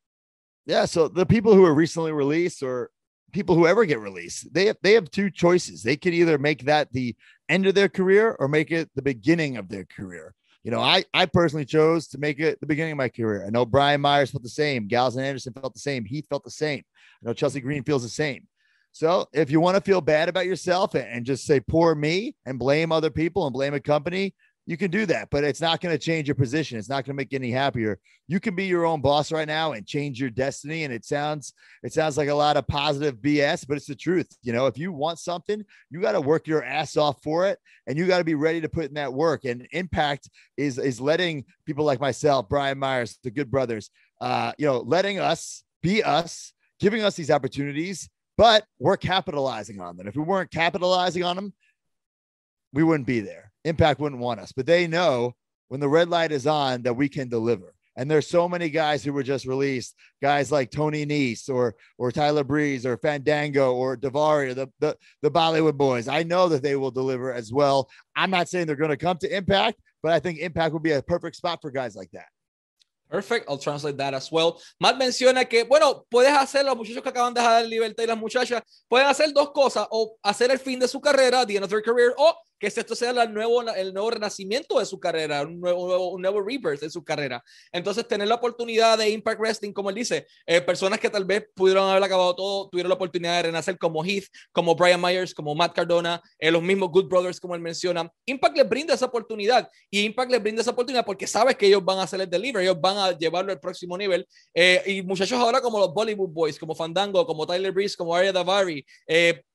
Yeah, 0.67 0.85
so 0.85 1.09
the 1.09 1.25
people 1.25 1.55
who 1.55 1.63
were 1.63 1.75
recently 1.75 2.13
released 2.13 2.63
or 2.63 2.91
people 3.33 3.55
who 3.55 3.67
ever 3.67 3.85
get 3.85 4.01
released, 4.01 4.53
they 4.53 4.67
have, 4.67 4.77
they 4.83 4.93
have 4.95 5.11
two 5.11 5.31
choices. 5.31 5.83
They 5.83 5.97
can 5.97 6.13
either 6.13 6.39
make 6.39 6.65
that 6.65 6.93
the 6.93 7.17
end 7.49 7.67
of 7.67 7.75
their 7.75 7.89
career 7.89 8.37
or 8.39 8.49
make 8.49 8.71
it 8.71 8.91
the 8.95 9.03
beginning 9.03 9.57
of 9.57 9.69
their 9.69 9.85
career. 9.85 10.35
You 10.65 10.71
know, 10.71 10.81
I, 10.81 11.05
I 11.15 11.27
personally 11.27 11.65
chose 11.65 12.09
to 12.09 12.19
make 12.19 12.41
it 12.41 12.61
the 12.61 12.67
beginning 12.67 12.93
of 12.93 12.99
my 12.99 13.09
career. 13.09 13.45
I 13.47 13.51
know 13.51 13.65
Brian 13.65 14.01
Myers 14.01 14.31
felt 14.31 14.43
the 14.43 14.49
same. 14.49 14.87
Gallows 14.87 15.17
and 15.17 15.25
Anderson 15.25 15.53
felt 15.53 15.73
the 15.73 15.81
same. 15.81 16.05
Heath 16.05 16.27
felt 16.29 16.45
the 16.45 16.51
same. 16.51 16.83
I 17.23 17.27
know 17.27 17.33
Chelsea 17.33 17.61
Green 17.61 17.85
feels 17.85 18.03
the 18.03 18.09
same. 18.09 18.47
So 18.93 19.27
if 19.33 19.51
you 19.51 19.61
want 19.61 19.77
to 19.77 19.81
feel 19.81 20.01
bad 20.01 20.29
about 20.29 20.47
yourself 20.47 20.95
and 20.95 21.25
just 21.25 21.45
say 21.45 21.61
poor 21.61 21.95
me 21.95 22.35
and 22.45 22.59
blame 22.59 22.91
other 22.91 23.11
people 23.11 23.47
and 23.47 23.53
blame 23.53 23.75
a 23.75 23.81
company, 23.81 24.35
you 24.69 24.77
can 24.77 24.91
do 24.91 25.07
that, 25.07 25.31
but 25.31 25.45
it's 25.45 25.63
not 25.63 25.81
going 25.81 25.95
to 25.95 25.99
change 25.99 26.29
your 26.29 26.35
position. 26.35 26.79
It's 26.79 26.91
not 26.91 27.07
going 27.07 27.15
to 27.15 27.15
make 27.15 27.33
you 27.33 27.39
any 27.39 27.51
happier. 27.51 27.99
You 28.27 28.39
can 28.39 28.55
be 28.55 28.67
your 28.67 28.85
own 28.85 29.01
boss 29.01 29.33
right 29.33 29.49
now 29.49 29.73
and 29.73 29.87
change 29.87 30.21
your 30.21 30.29
destiny. 30.29 30.85
And 30.85 30.93
it 30.93 31.07
sounds, 31.07 31.55
it 31.83 31.95
sounds 31.95 32.19
like 32.19 32.29
a 32.29 32.35
lot 32.35 32.59
of 32.59 32.67
positive 32.67 33.17
BS, 33.17 33.67
but 33.67 33.79
it's 33.79 33.87
the 33.87 33.95
truth. 33.95 34.29
You 34.43 34.53
know, 34.53 34.67
if 34.67 34.77
you 34.77 34.93
want 34.93 35.21
something, 35.21 35.65
you 35.89 36.03
got 36.03 36.13
to 36.13 36.21
work 36.21 36.47
your 36.47 36.63
ass 36.63 36.99
off 36.99 37.23
for 37.23 37.47
it, 37.47 37.59
and 37.87 37.97
you 37.97 38.07
got 38.07 38.19
to 38.19 38.25
be 38.25 38.35
ready 38.35 38.61
to 38.61 38.69
put 38.69 38.85
in 38.85 38.95
that 38.95 39.15
work. 39.15 39.47
And 39.47 39.67
impact 39.73 40.29
is 40.59 40.77
is 40.77 41.01
letting 41.01 41.47
people 41.65 41.87
like 41.87 41.99
myself, 41.99 42.47
Brian 42.51 42.79
Myers, 42.79 43.19
the 43.25 43.31
Good 43.31 43.51
Brothers, 43.51 43.89
uh, 44.21 44.53
you 44.59 44.67
know, 44.67 44.81
letting 44.81 45.19
us 45.19 45.65
be 45.81 46.03
us, 46.03 46.53
giving 46.79 47.03
us 47.03 47.17
these 47.17 47.31
opportunities, 47.31 48.11
but 48.37 48.67
we're 48.79 48.99
capitalizing 48.99 49.81
on 49.81 49.97
them. 49.97 50.09
If 50.09 50.15
we 50.15 50.25
weren't 50.25 50.51
capitalizing 50.51 51.25
on 51.25 51.37
them, 51.37 51.55
we 52.75 52.83
wouldn't 52.83 53.07
be 53.07 53.21
there. 53.21 53.48
Impact 53.65 54.01
wouldn't 54.01 54.21
want 54.21 54.41
us, 54.41 54.53
but 54.53 54.67
they 54.67 54.87
know 54.87 55.35
when 55.69 55.81
the 55.81 55.89
red 55.89 56.09
light 56.09 56.33
is 56.33 56.47
on 56.47 56.83
that 56.83 56.95
we 56.95 57.09
can 57.09 57.29
deliver. 57.29 57.75
And 57.97 58.09
there's 58.09 58.29
so 58.29 58.49
many 58.49 58.71
guys 58.71 59.03
who 59.03 59.13
were 59.13 59.25
just 59.25 59.45
released, 59.45 59.97
guys 60.23 60.53
like 60.53 60.71
Tony 60.71 61.05
Nese 61.05 61.51
or 61.51 61.75
or 61.99 62.13
Tyler 62.13 62.45
Breeze 62.45 62.87
or 62.87 62.97
Fandango 62.97 63.75
or 63.75 63.97
Daivari 63.97 64.51
or 64.51 64.55
the, 64.55 64.69
the, 64.79 64.97
the 65.21 65.31
Bollywood 65.33 65.77
boys. 65.77 66.07
I 66.07 66.23
know 66.23 66.49
that 66.49 66.63
they 66.63 66.77
will 66.77 66.93
deliver 66.93 67.33
as 67.33 67.53
well. 67.53 67.91
I'm 68.15 68.31
not 68.31 68.49
saying 68.49 68.67
they're 68.67 68.77
going 68.77 68.91
to 68.91 68.97
come 68.97 69.19
to 69.19 69.37
Impact, 69.37 69.81
but 70.01 70.13
I 70.13 70.21
think 70.21 70.39
Impact 70.39 70.75
would 70.75 70.83
be 70.85 70.93
a 70.93 71.03
perfect 71.03 71.35
spot 71.35 71.61
for 71.61 71.73
guys 71.73 71.97
like 71.97 72.13
that. 72.13 72.29
Perfect, 73.11 73.47
I'll 73.49 73.59
translate 73.59 73.97
that 73.97 74.13
as 74.13 74.31
well. 74.31 74.61
Matt 74.81 74.97
menciona 74.97 75.49
que, 75.49 75.65
bueno, 75.65 76.05
puedes 76.11 76.31
hacer, 76.31 76.63
los 76.65 76.77
muchachos 76.77 77.03
que 77.03 77.11
acaban 77.11 77.33
de 77.33 77.41
dejar 77.41 77.67
libertad 77.67 78.05
y 78.05 78.07
las 78.07 78.19
muchachas 78.19 78.63
pueden 78.87 79.07
hacer 79.09 79.33
dos 79.33 79.51
cosas, 79.51 79.89
o 79.91 80.19
hacer 80.23 80.51
el 80.51 80.59
fin 80.59 80.79
de 80.79 80.87
su 80.87 81.01
carrera, 81.01 81.47
the 81.47 81.57
end 81.57 81.65
of 81.65 81.71
their 81.71 81.83
career, 81.83 82.15
o 82.19 82.35
que 82.59 82.67
esto 82.67 82.95
sea 82.95 83.11
el 83.11 83.33
nuevo, 83.33 83.63
el 83.73 83.95
nuevo 83.95 84.11
renacimiento 84.11 84.79
de 84.79 84.87
su 84.87 84.99
carrera, 84.99 85.43
un 85.43 85.61
nuevo, 85.61 86.11
un 86.11 86.23
nuevo 86.23 86.43
rebirth 86.43 86.81
de 86.81 86.91
su 86.91 87.05
carrera. 87.05 87.43
Entonces, 87.73 88.07
tener 88.07 88.29
la 88.29 88.37
oportunidad 88.37 88.99
de 88.99 89.11
Impact 89.11 89.41
Wrestling, 89.41 89.73
como 89.73 89.91
él 89.91 89.97
dice, 89.97 90.27
eh, 90.47 90.61
personas 90.61 90.99
que 90.99 91.11
tal 91.11 91.25
vez 91.25 91.45
pudieron 91.55 91.89
haber 91.89 92.03
acabado 92.03 92.35
todo, 92.35 92.69
tuvieron 92.69 92.89
la 92.89 92.97
oportunidad 92.97 93.37
de 93.37 93.43
renacer 93.45 93.79
como 93.79 94.05
Heath, 94.05 94.27
como 94.53 94.75
Brian 94.75 95.01
Myers, 95.01 95.35
como 95.35 95.55
Matt 95.55 95.75
Cardona, 95.75 96.21
eh, 96.39 96.51
los 96.51 96.63
mismos 96.63 96.91
Good 96.91 97.09
Brothers, 97.09 97.41
como 97.41 97.55
él 97.55 97.61
menciona. 97.61 98.11
Impact 98.27 98.57
les 98.57 98.69
brinda 98.69 98.95
esa 98.95 99.07
oportunidad 99.07 99.69
y 99.91 100.01
Impact 100.01 100.31
les 100.31 100.43
brinda 100.43 100.63
esa 100.63 100.73
oportunidad 100.73 101.05
porque 101.05 101.27
sabes 101.27 101.57
que 101.57 101.67
ellos 101.67 101.85
van 101.85 101.99
a 101.99 102.03
hacer 102.03 102.21
el 102.21 102.29
delivery, 102.29 102.65
ellos 102.65 102.81
van 102.81 102.99
a 102.99 103.17
llevarlo 103.17 103.53
al 103.53 103.61
próximo 103.61 103.97
nivel. 103.97 104.27
Eh, 104.55 104.83
y 104.87 105.03
muchachos 105.03 105.39
ahora 105.39 105.61
como 105.61 105.79
los 105.79 105.93
Bollywood 105.93 106.31
Boys, 106.31 106.59
como 106.59 106.75
Fandango, 106.75 107.27
como 107.27 107.47
Tyler 107.47 107.73
Breeze, 107.73 107.97
como 107.97 108.15
Arya 108.15 108.33
Davari, 108.33 108.85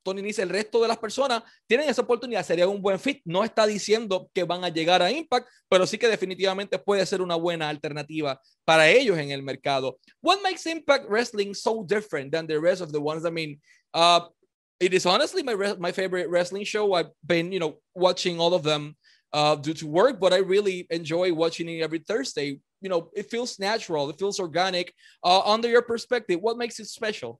Tony 0.03 0.21
Nese, 0.21 0.43
el 0.43 0.49
resto 0.49 0.81
de 0.81 0.87
las 0.87 0.97
personas 0.97 1.43
tienen 1.65 1.89
esa 1.89 2.01
oportunidad, 2.01 2.45
sería 2.45 2.67
un 2.67 2.81
buen 2.81 2.99
fit. 2.99 3.21
No 3.25 3.43
está 3.43 3.65
diciendo 3.65 4.29
que 4.33 4.43
van 4.43 4.63
a 4.63 4.69
llegar 4.69 5.01
a 5.01 5.11
Impact, 5.11 5.47
pero 5.69 5.87
sí 5.87 5.97
que 5.97 6.07
definitivamente 6.07 6.77
puede 6.77 7.05
ser 7.05 7.21
una 7.21 7.35
buena 7.35 7.69
alternativa 7.69 8.39
para 8.65 8.89
ellos 8.89 9.17
en 9.17 9.31
el 9.31 9.41
mercado. 9.41 9.97
What 10.21 10.41
makes 10.43 10.65
Impact 10.65 11.09
Wrestling 11.09 11.53
so 11.53 11.83
different 11.87 12.31
than 12.31 12.45
the 12.45 12.59
rest 12.59 12.81
of 12.81 12.91
the 12.91 12.99
ones? 12.99 13.25
I 13.25 13.31
mean, 13.31 13.59
uh, 13.93 14.27
it 14.79 14.93
is 14.93 15.05
honestly 15.05 15.43
my 15.43 15.55
my 15.79 15.91
favorite 15.91 16.29
wrestling 16.29 16.65
show. 16.65 16.93
I've 16.93 17.11
been, 17.25 17.51
you 17.51 17.59
know, 17.59 17.79
watching 17.95 18.39
all 18.39 18.53
of 18.53 18.63
them 18.63 18.95
uh, 19.31 19.55
due 19.55 19.73
to 19.73 19.87
work, 19.87 20.19
but 20.19 20.33
I 20.33 20.37
really 20.37 20.85
enjoy 20.89 21.33
watching 21.33 21.69
it 21.69 21.81
every 21.81 21.99
Thursday. 21.99 22.59
You 22.81 22.89
know, 22.89 23.09
it 23.15 23.29
feels 23.31 23.59
natural, 23.59 24.09
it 24.09 24.19
feels 24.19 24.39
organic. 24.39 24.93
Uh, 25.23 25.41
under 25.45 25.69
your 25.69 25.81
perspective, 25.81 26.39
what 26.41 26.57
makes 26.57 26.79
it 26.79 26.87
special? 26.87 27.39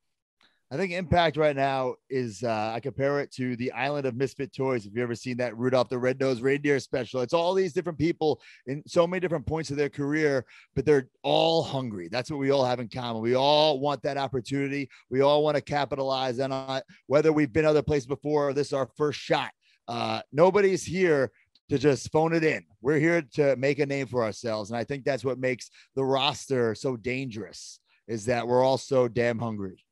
I 0.72 0.77
think 0.77 0.91
Impact 0.91 1.38
right 1.38 1.55
now 1.55 1.96
is 2.10 2.43
uh, 2.43 2.72
I 2.74 2.79
compare 2.79 3.20
it 3.20 3.32
to 3.34 3.55
the 3.58 3.72
Island 3.74 4.08
of 4.08 4.15
Misfit 4.15 4.55
Toys. 4.55 4.88
If 4.88 4.96
you 4.96 5.03
ever 5.03 5.13
seen 5.13 5.38
that 5.38 5.55
Rudolph 5.55 5.89
the 5.89 6.00
Red-Nosed 6.00 6.41
Reindeer 6.41 6.79
special, 6.79 7.22
it's 7.22 7.34
all 7.34 7.53
these 7.53 7.74
different 7.74 8.00
people 8.00 8.41
in 8.65 8.82
so 8.88 9.05
many 9.05 9.20
different 9.20 9.46
points 9.46 9.70
of 9.70 9.77
their 9.77 9.89
career, 9.89 10.46
but 10.75 10.84
they're 10.84 11.10
all 11.22 11.62
hungry. 11.62 12.08
That's 12.12 12.32
what 12.32 12.39
we 12.39 12.50
all 12.50 12.65
have 12.65 12.79
in 12.79 12.88
common. 12.89 13.22
We 13.22 13.36
all 13.36 13.79
want 13.79 14.01
that 14.01 14.17
opportunity. 14.17 14.89
We 15.12 15.22
all 15.22 15.43
want 15.43 15.58
to 15.58 15.62
capitalize 15.62 16.39
on 16.39 16.51
it, 16.51 16.84
whether 17.05 17.32
we've 17.32 17.53
been 17.53 17.65
other 17.65 17.84
places 17.84 18.08
before 18.08 18.50
or 18.50 18.53
this 18.53 18.67
is 18.67 18.74
our 18.74 18.89
first 18.98 19.20
shot. 19.20 19.51
Uh, 19.88 20.22
nobody's 20.32 20.84
here 20.84 21.32
to 21.70 21.77
just 21.77 22.12
phone 22.12 22.34
it 22.34 22.43
in. 22.43 22.65
We're 22.82 23.00
here 23.00 23.22
to 23.36 23.55
make 23.58 23.77
a 23.77 23.86
name 23.86 24.08
for 24.08 24.24
ourselves, 24.24 24.72
and 24.72 24.77
I 24.77 24.86
think 24.86 25.05
that's 25.05 25.24
what 25.24 25.38
makes 25.38 25.70
the 25.96 26.03
roster 26.03 26.74
so 26.74 26.98
dangerous. 26.98 27.79
Is 28.08 28.25
that 28.25 28.48
we're 28.48 28.63
all 28.63 28.77
so 28.77 29.08
damn 29.08 29.39
hungry. 29.39 29.86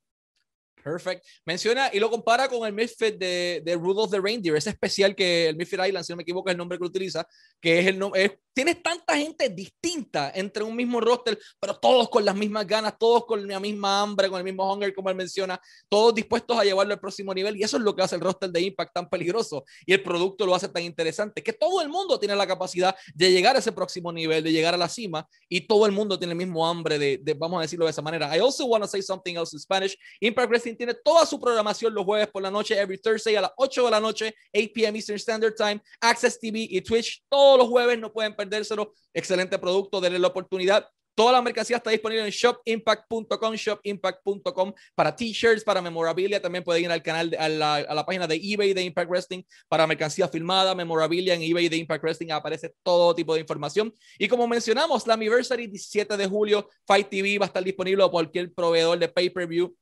Perfect. 0.83 1.25
Menciona 1.45 1.89
y 1.93 1.99
lo 1.99 2.09
compara 2.09 2.47
con 2.47 2.67
el 2.67 2.73
Misfit 2.73 3.15
de, 3.17 3.61
de 3.63 3.75
Rudolph 3.75 4.11
the 4.11 4.19
Reindeer, 4.19 4.55
ese 4.55 4.71
especial 4.71 5.15
que 5.15 5.49
el 5.49 5.55
Misfit 5.55 5.79
Island, 5.87 6.03
si 6.03 6.13
no 6.13 6.17
me 6.17 6.23
equivoco, 6.23 6.49
es 6.49 6.53
el 6.53 6.57
nombre 6.57 6.77
que 6.77 6.85
utiliza, 6.85 7.27
que 7.59 7.79
es 7.79 7.87
el 7.87 7.99
nombre. 7.99 8.39
Tienes 8.53 8.83
tanta 8.83 9.15
gente 9.15 9.49
distinta 9.49 10.31
entre 10.35 10.63
un 10.63 10.75
mismo 10.75 10.99
roster, 10.99 11.39
pero 11.59 11.77
todos 11.77 12.09
con 12.09 12.25
las 12.25 12.35
mismas 12.35 12.67
ganas, 12.67 12.97
todos 12.97 13.25
con 13.25 13.47
la 13.47 13.59
misma 13.59 14.01
hambre, 14.01 14.29
con 14.29 14.37
el 14.37 14.43
mismo 14.43 14.71
hunger, 14.71 14.93
como 14.93 15.09
él 15.09 15.15
menciona, 15.15 15.59
todos 15.87 16.13
dispuestos 16.13 16.57
a 16.57 16.63
llevarlo 16.63 16.93
al 16.93 16.99
próximo 16.99 17.33
nivel. 17.33 17.55
Y 17.57 17.63
eso 17.63 17.77
es 17.77 17.83
lo 17.83 17.95
que 17.95 18.01
hace 18.01 18.15
el 18.15 18.21
roster 18.21 18.49
de 18.49 18.61
Impact 18.61 18.93
tan 18.93 19.09
peligroso 19.09 19.63
y 19.85 19.93
el 19.93 20.03
producto 20.03 20.45
lo 20.45 20.53
hace 20.53 20.67
tan 20.67 20.83
interesante, 20.83 21.41
que 21.41 21.53
todo 21.53 21.81
el 21.81 21.89
mundo 21.89 22.19
tiene 22.19 22.35
la 22.35 22.45
capacidad 22.45 22.95
de 23.13 23.31
llegar 23.31 23.55
a 23.55 23.59
ese 23.59 23.71
próximo 23.71 24.11
nivel, 24.11 24.43
de 24.43 24.51
llegar 24.51 24.73
a 24.73 24.77
la 24.77 24.89
cima, 24.89 25.27
y 25.47 25.61
todo 25.61 25.85
el 25.85 25.91
mundo 25.91 26.17
tiene 26.19 26.33
el 26.33 26.37
mismo 26.37 26.67
hambre 26.67 26.99
de, 26.99 27.19
de 27.21 27.33
vamos 27.33 27.59
a 27.59 27.61
decirlo 27.61 27.85
de 27.85 27.91
esa 27.91 28.01
manera. 28.01 28.35
I 28.35 28.39
also 28.39 28.65
want 28.65 28.83
to 28.83 28.87
say 28.87 29.01
something 29.01 29.35
else 29.35 29.55
in 29.55 29.59
Spanish. 29.59 29.97
Impact 30.19 30.49
Wrestling 30.49 30.75
tiene 30.75 30.93
toda 30.93 31.25
su 31.25 31.39
programación 31.39 31.93
los 31.93 32.03
jueves 32.03 32.27
por 32.27 32.41
la 32.41 32.51
noche, 32.51 32.77
every 32.77 32.97
Thursday 32.97 33.35
a 33.35 33.41
las 33.41 33.51
8 33.57 33.85
de 33.85 33.91
la 33.91 33.99
noche, 33.99 34.35
8 34.53 34.71
p.m. 34.73 34.97
Eastern 34.97 35.17
Standard 35.17 35.55
Time, 35.55 35.81
Access 36.01 36.39
TV 36.39 36.67
y 36.69 36.81
Twitch. 36.81 37.23
Todos 37.29 37.57
los 37.57 37.67
jueves 37.69 37.97
no 37.99 38.11
pueden 38.11 38.35
perdérselo. 38.41 38.93
Excelente 39.13 39.57
producto, 39.59 40.01
denle 40.01 40.19
la 40.19 40.27
oportunidad. 40.27 40.87
Toda 41.13 41.33
la 41.33 41.41
mercancía 41.41 41.77
está 41.77 41.89
disponible 41.91 42.23
en 42.23 42.31
shopimpact.com, 42.31 43.53
shopimpact.com 43.53 44.73
para 44.95 45.13
t-shirts, 45.15 45.63
para 45.63 45.81
memorabilia. 45.81 46.41
También 46.41 46.63
pueden 46.63 46.85
ir 46.85 46.91
al 46.91 47.03
canal, 47.03 47.35
a 47.37 47.49
la, 47.49 48.05
página 48.05 48.27
de 48.27 48.35
eBay 48.41 48.73
de 48.73 48.81
Impact 48.83 49.09
Wrestling 49.09 49.43
para 49.67 49.85
mercancía 49.85 50.27
filmada, 50.29 50.73
memorabilia 50.73 51.33
en 51.33 51.41
eBay 51.41 51.67
de 51.67 51.77
Impact 51.77 52.03
Wrestling. 52.03 52.31
Aparece 52.31 52.73
todo 52.81 53.13
tipo 53.13 53.33
de 53.33 53.41
información. 53.41 53.93
Y 54.17 54.27
como 54.29 54.47
mencionamos, 54.47 55.05
la 55.05 55.15
Anniversary 55.15 55.67
17 55.67 56.15
de 56.15 56.27
julio, 56.27 56.69
Fight 56.87 57.09
TV 57.09 57.37
va 57.37 57.45
a 57.45 57.47
estar 57.47 57.63
disponible 57.63 58.03
a 58.03 58.07
cualquier 58.07 58.53
proveedor 58.53 58.97
de 58.97 59.09
pay-per-view 59.09 59.75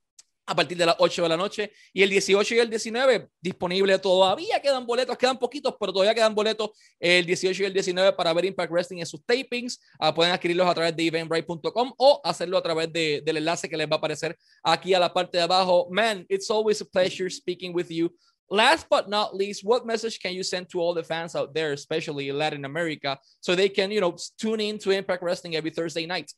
a 0.49 0.55
partir 0.55 0.77
de 0.77 0.85
las 0.85 0.95
8 0.97 1.23
de 1.23 1.29
la 1.29 1.37
noche. 1.37 1.71
Y 1.93 2.01
el 2.01 2.09
18 2.09 2.55
y 2.55 2.59
el 2.59 2.69
19 2.69 3.29
disponible 3.39 3.99
todavía 3.99 4.59
quedan 4.59 4.85
boletos, 4.85 5.17
quedan 5.17 5.37
poquitos, 5.37 5.75
pero 5.79 5.93
todavía 5.93 6.15
quedan 6.15 6.33
boletos 6.33 6.71
el 6.99 7.25
18 7.25 7.63
y 7.63 7.65
el 7.67 7.73
19 7.73 8.13
para 8.13 8.33
ver 8.33 8.45
Impact 8.45 8.71
Wrestling 8.71 8.99
en 8.99 9.05
sus 9.05 9.23
tapings. 9.23 9.79
Uh, 9.99 10.13
pueden 10.13 10.33
adquirirlos 10.33 10.67
a 10.67 10.73
través 10.73 10.95
de 10.95 11.05
eventbrite.com 11.05 11.93
o 11.97 12.21
hacerlo 12.23 12.57
a 12.57 12.63
través 12.63 12.91
de, 12.91 13.21
del 13.23 13.37
enlace 13.37 13.69
que 13.69 13.77
les 13.77 13.87
va 13.87 13.95
a 13.95 13.97
aparecer 13.97 14.35
aquí 14.63 14.93
a 14.93 14.99
la 14.99 15.13
parte 15.13 15.37
de 15.37 15.43
abajo. 15.43 15.87
Man, 15.91 16.25
it's 16.29 16.49
always 16.49 16.81
a 16.81 16.85
pleasure 16.85 17.29
speaking 17.29 17.73
with 17.73 17.89
you. 17.89 18.09
Last 18.51 18.87
but 18.89 19.07
not 19.07 19.35
least, 19.35 19.63
what 19.63 19.85
message 19.85 20.19
can 20.19 20.33
you 20.33 20.41
send 20.41 20.69
to 20.69 20.79
all 20.79 20.95
the 20.95 21.03
fans 21.03 21.35
out 21.35 21.53
there, 21.53 21.71
especially 21.73 22.29
in 22.29 22.37
Latin 22.37 22.65
America, 22.65 23.19
so 23.41 23.53
they 23.53 23.69
can, 23.69 23.91
you 23.91 24.01
know, 24.01 24.17
tune 24.39 24.59
in 24.59 24.79
to 24.79 24.89
Impact 24.89 25.21
Wrestling 25.21 25.55
every 25.55 25.69
Thursday 25.69 26.07
night? 26.07 26.33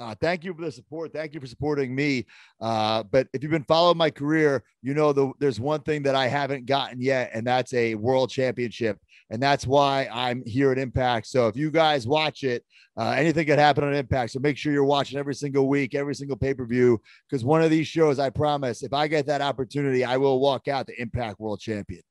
Uh, 0.00 0.14
thank 0.18 0.44
you 0.44 0.54
for 0.54 0.64
the 0.64 0.72
support. 0.72 1.12
Thank 1.12 1.34
you 1.34 1.40
for 1.40 1.46
supporting 1.46 1.94
me. 1.94 2.24
Uh, 2.58 3.02
but 3.02 3.28
if 3.34 3.42
you've 3.42 3.52
been 3.52 3.64
following 3.64 3.98
my 3.98 4.08
career, 4.08 4.64
you 4.80 4.94
know 4.94 5.12
the, 5.12 5.30
there's 5.38 5.60
one 5.60 5.82
thing 5.82 6.02
that 6.04 6.14
I 6.14 6.26
haven't 6.26 6.64
gotten 6.64 7.02
yet, 7.02 7.30
and 7.34 7.46
that's 7.46 7.74
a 7.74 7.94
world 7.96 8.30
championship. 8.30 8.98
and 9.30 9.40
that's 9.40 9.66
why 9.66 10.08
I'm 10.12 10.42
here 10.44 10.72
at 10.72 10.78
Impact. 10.78 11.26
So 11.26 11.46
if 11.46 11.56
you 11.56 11.70
guys 11.70 12.06
watch 12.06 12.42
it, 12.42 12.64
uh, 12.96 13.10
anything 13.10 13.46
could 13.46 13.58
happen 13.58 13.84
on 13.84 13.94
Impact. 13.94 14.32
So 14.32 14.40
make 14.40 14.56
sure 14.56 14.72
you're 14.72 14.84
watching 14.84 15.18
every 15.18 15.34
single 15.34 15.68
week, 15.68 15.94
every 15.94 16.14
single 16.14 16.36
pay 16.36 16.52
per 16.52 16.66
view, 16.66 17.00
because 17.28 17.44
one 17.44 17.62
of 17.62 17.70
these 17.70 17.86
shows, 17.86 18.18
I 18.18 18.30
promise, 18.30 18.82
if 18.82 18.92
I 18.92 19.06
get 19.06 19.26
that 19.26 19.40
opportunity, 19.40 20.04
I 20.04 20.16
will 20.16 20.40
walk 20.40 20.66
out 20.68 20.86
the 20.86 21.00
Impact 21.00 21.38
World 21.38 21.60
Champion. 21.60 22.02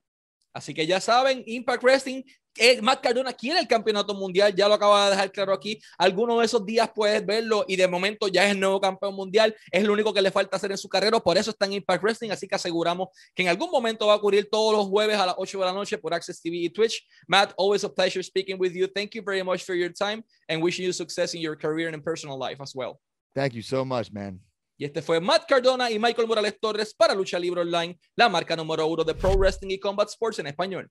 Así 0.55 0.73
que 0.73 0.83
ya 0.83 0.97
saben, 0.97 1.43
Impact 1.45 1.83
Wrestling, 1.83 2.23
eh, 2.57 2.81
Matt 2.81 3.01
Cardona 3.01 3.33
quiere 3.33 3.59
el 3.59 3.67
campeonato 3.67 4.13
mundial, 4.13 4.53
ya 4.53 4.67
lo 4.67 4.73
acaba 4.73 5.05
de 5.05 5.11
dejar 5.11 5.31
claro 5.31 5.53
aquí. 5.53 5.79
Algunos 5.97 6.39
de 6.39 6.45
esos 6.45 6.65
días 6.65 6.89
puedes 6.93 7.25
verlo 7.25 7.65
y 7.67 7.75
de 7.75 7.87
momento 7.87 8.27
ya 8.27 8.45
es 8.45 8.51
el 8.51 8.59
nuevo 8.59 8.81
campeón 8.81 9.15
mundial. 9.15 9.55
Es 9.71 9.83
lo 9.83 9.93
único 9.93 10.13
que 10.13 10.21
le 10.21 10.31
falta 10.31 10.57
hacer 10.57 10.71
en 10.71 10.77
su 10.77 10.89
carrera, 10.89 11.19
por 11.19 11.37
eso 11.37 11.51
está 11.51 11.65
en 11.65 11.73
Impact 11.73 12.03
Wrestling. 12.03 12.31
Así 12.31 12.47
que 12.47 12.55
aseguramos 12.55 13.09
que 13.33 13.43
en 13.43 13.49
algún 13.49 13.69
momento 13.71 14.07
va 14.07 14.13
a 14.13 14.17
ocurrir 14.17 14.49
todos 14.49 14.73
los 14.75 14.87
jueves 14.87 15.17
a 15.17 15.25
las 15.25 15.35
8 15.37 15.59
de 15.59 15.65
la 15.65 15.73
noche 15.73 15.97
por 15.97 16.13
Access 16.13 16.41
TV 16.41 16.57
y 16.57 16.69
Twitch. 16.69 17.05
Matt, 17.27 17.53
always 17.57 17.83
a 17.83 17.89
pleasure 17.89 18.23
speaking 18.23 18.57
with 18.59 18.73
you. 18.73 18.87
Thank 18.87 19.15
you 19.15 19.23
very 19.23 19.43
much 19.43 19.63
for 19.63 19.75
your 19.75 19.91
time 19.93 20.23
and 20.47 20.61
wishing 20.61 20.85
you 20.85 20.93
success 20.93 21.33
in 21.33 21.41
your 21.41 21.57
career 21.57 21.87
and 21.87 21.95
in 21.95 22.01
personal 22.01 22.37
life 22.37 22.61
as 22.61 22.73
well. 22.75 22.99
Thank 23.33 23.53
you 23.53 23.61
so 23.61 23.85
much, 23.85 24.11
man. 24.11 24.41
Y 24.77 24.85
este 24.85 25.01
fue 25.01 25.19
Matt 25.19 25.45
Cardona 25.45 25.91
y 25.91 25.99
Michael 25.99 26.25
Morales 26.25 26.57
Torres 26.59 26.93
para 26.93 27.13
Lucha 27.13 27.37
Libre 27.37 27.61
Online, 27.61 27.99
la 28.15 28.29
marca 28.29 28.55
número 28.55 28.87
uno 28.87 29.03
de 29.03 29.13
Pro 29.13 29.35
Wrestling 29.35 29.71
y 29.71 29.79
Combat 29.79 30.07
Sports 30.07 30.39
en 30.39 30.47
español. 30.47 30.89